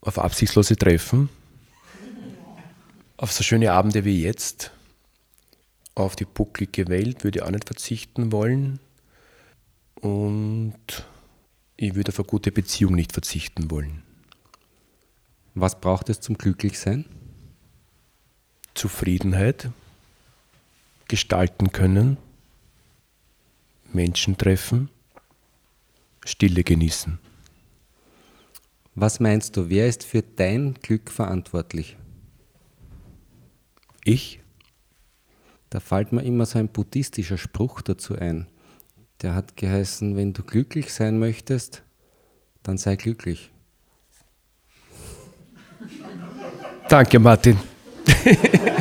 Auf 0.00 0.18
absichtslose 0.18 0.76
Treffen, 0.76 1.28
auf 3.18 3.32
so 3.32 3.42
schöne 3.42 3.70
Abende 3.72 4.06
wie 4.06 4.22
jetzt, 4.22 4.70
auf 5.94 6.16
die 6.16 6.24
bucklige 6.24 6.88
Welt 6.88 7.22
würde 7.22 7.40
ich 7.40 7.44
auch 7.44 7.50
nicht 7.50 7.66
verzichten 7.66 8.32
wollen 8.32 8.80
und 10.00 11.04
ich 11.76 11.94
würde 11.96 12.12
auf 12.12 12.18
eine 12.18 12.28
gute 12.28 12.50
Beziehung 12.50 12.94
nicht 12.94 13.12
verzichten 13.12 13.70
wollen. 13.70 14.02
Was 15.54 15.78
braucht 15.78 16.08
es 16.08 16.22
zum 16.22 16.38
Glücklichsein? 16.38 17.04
Zufriedenheit, 18.72 19.68
gestalten 21.08 21.72
können, 21.72 22.16
Menschen 23.92 24.36
treffen, 24.36 24.88
Stille 26.24 26.64
genießen. 26.64 27.18
Was 28.94 29.20
meinst 29.20 29.56
du, 29.56 29.68
wer 29.68 29.88
ist 29.88 30.04
für 30.04 30.22
dein 30.22 30.74
Glück 30.74 31.10
verantwortlich? 31.10 31.96
Ich? 34.04 34.40
Da 35.70 35.80
fällt 35.80 36.12
mir 36.12 36.22
immer 36.22 36.46
so 36.46 36.58
ein 36.58 36.68
buddhistischer 36.68 37.38
Spruch 37.38 37.80
dazu 37.80 38.16
ein. 38.16 38.46
Der 39.22 39.34
hat 39.34 39.56
geheißen, 39.56 40.16
wenn 40.16 40.32
du 40.32 40.42
glücklich 40.42 40.92
sein 40.92 41.18
möchtest, 41.18 41.82
dann 42.62 42.78
sei 42.78 42.96
glücklich. 42.96 43.50
Danke, 46.88 47.18
Martin. 47.18 47.58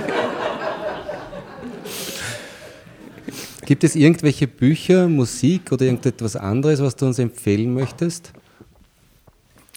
Gibt 3.73 3.83
es 3.85 3.95
irgendwelche 3.95 4.47
Bücher, 4.47 5.09
Musik 5.09 5.71
oder 5.71 5.85
irgendetwas 5.85 6.35
anderes, 6.35 6.79
was 6.79 6.95
du 6.95 7.07
uns 7.07 7.17
empfehlen 7.17 7.73
möchtest? 7.73 8.31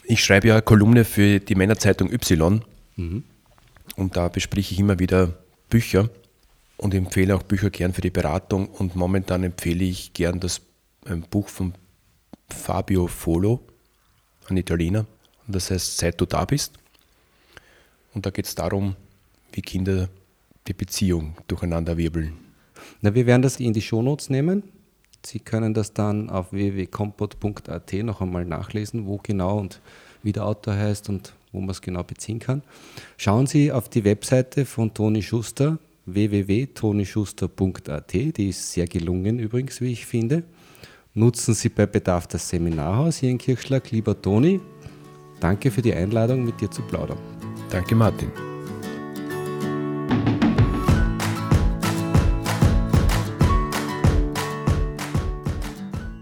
Ich 0.04 0.22
schreibe 0.22 0.48
ja 0.48 0.54
eine 0.56 0.60
Kolumne 0.60 1.06
für 1.06 1.40
die 1.40 1.54
Männerzeitung 1.54 2.12
Y 2.12 2.60
mhm. 2.96 3.24
und 3.96 4.14
da 4.14 4.28
bespreche 4.28 4.74
ich 4.74 4.80
immer 4.80 4.98
wieder 4.98 5.32
Bücher 5.70 6.10
und 6.76 6.92
empfehle 6.92 7.34
auch 7.34 7.42
Bücher 7.42 7.70
gern 7.70 7.94
für 7.94 8.02
die 8.02 8.10
Beratung 8.10 8.68
und 8.68 8.96
momentan 8.96 9.44
empfehle 9.44 9.86
ich 9.86 10.12
gern 10.12 10.40
das 10.40 10.60
ein 11.06 11.22
Buch 11.22 11.48
von 11.48 11.72
Fabio 12.50 13.06
Folo, 13.06 13.62
ein 14.50 14.58
Italiener, 14.58 15.06
und 15.46 15.56
das 15.56 15.70
heißt 15.70 15.96
Seit 15.96 16.20
du 16.20 16.26
da 16.26 16.44
bist. 16.44 16.74
Und 18.12 18.26
da 18.26 18.30
geht 18.30 18.44
es 18.44 18.54
darum, 18.54 18.94
wie 19.52 19.62
Kinder 19.62 20.10
die 20.66 20.74
Beziehung 20.74 21.38
durcheinander 21.48 21.96
wirbeln. 21.96 22.45
Na, 23.00 23.14
wir 23.14 23.26
werden 23.26 23.42
das 23.42 23.60
in 23.60 23.72
die 23.72 23.82
Shownotes 23.82 24.30
nehmen. 24.30 24.62
Sie 25.24 25.38
können 25.40 25.74
das 25.74 25.92
dann 25.92 26.30
auf 26.30 26.52
www.compot.at 26.52 27.92
noch 28.04 28.20
einmal 28.20 28.44
nachlesen, 28.44 29.06
wo 29.06 29.18
genau 29.22 29.58
und 29.58 29.80
wie 30.22 30.32
der 30.32 30.46
Autor 30.46 30.74
heißt 30.74 31.08
und 31.08 31.32
wo 31.52 31.60
man 31.60 31.70
es 31.70 31.80
genau 31.80 32.02
beziehen 32.02 32.38
kann. 32.38 32.60
Schauen 33.16 33.46
Sie 33.46 33.72
auf 33.72 33.88
die 33.88 34.04
Webseite 34.04 34.66
von 34.66 34.92
Toni 34.94 35.22
Schuster, 35.22 35.78
www.tonischuster.at, 36.06 38.12
die 38.12 38.48
ist 38.48 38.72
sehr 38.72 38.86
gelungen 38.86 39.38
übrigens, 39.38 39.80
wie 39.80 39.92
ich 39.92 40.04
finde. 40.06 40.42
Nutzen 41.14 41.54
Sie 41.54 41.70
bei 41.70 41.86
Bedarf 41.86 42.26
das 42.26 42.48
Seminarhaus 42.48 43.16
hier 43.16 43.30
in 43.30 43.38
Kirchschlag. 43.38 43.90
Lieber 43.90 44.20
Toni, 44.20 44.60
danke 45.40 45.70
für 45.70 45.82
die 45.82 45.94
Einladung, 45.94 46.44
mit 46.44 46.60
dir 46.60 46.70
zu 46.70 46.82
plaudern. 46.82 47.18
Danke, 47.70 47.96
Martin. 47.96 48.30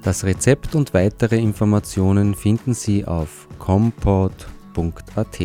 Das 0.04 0.22
Rezept 0.22 0.74
und 0.74 0.92
weitere 0.92 1.38
Informationen 1.38 2.34
finden 2.34 2.74
Sie 2.74 3.06
auf 3.06 3.48
compot.at. 3.58 5.38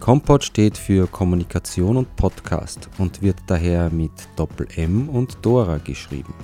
Compot 0.00 0.42
steht 0.42 0.76
für 0.76 1.06
Kommunikation 1.06 1.96
und 1.96 2.16
Podcast 2.16 2.90
und 2.98 3.22
wird 3.22 3.36
daher 3.46 3.88
mit 3.90 4.10
Doppel 4.34 4.66
M 4.74 5.08
und 5.08 5.38
Dora 5.42 5.78
geschrieben. 5.78 6.34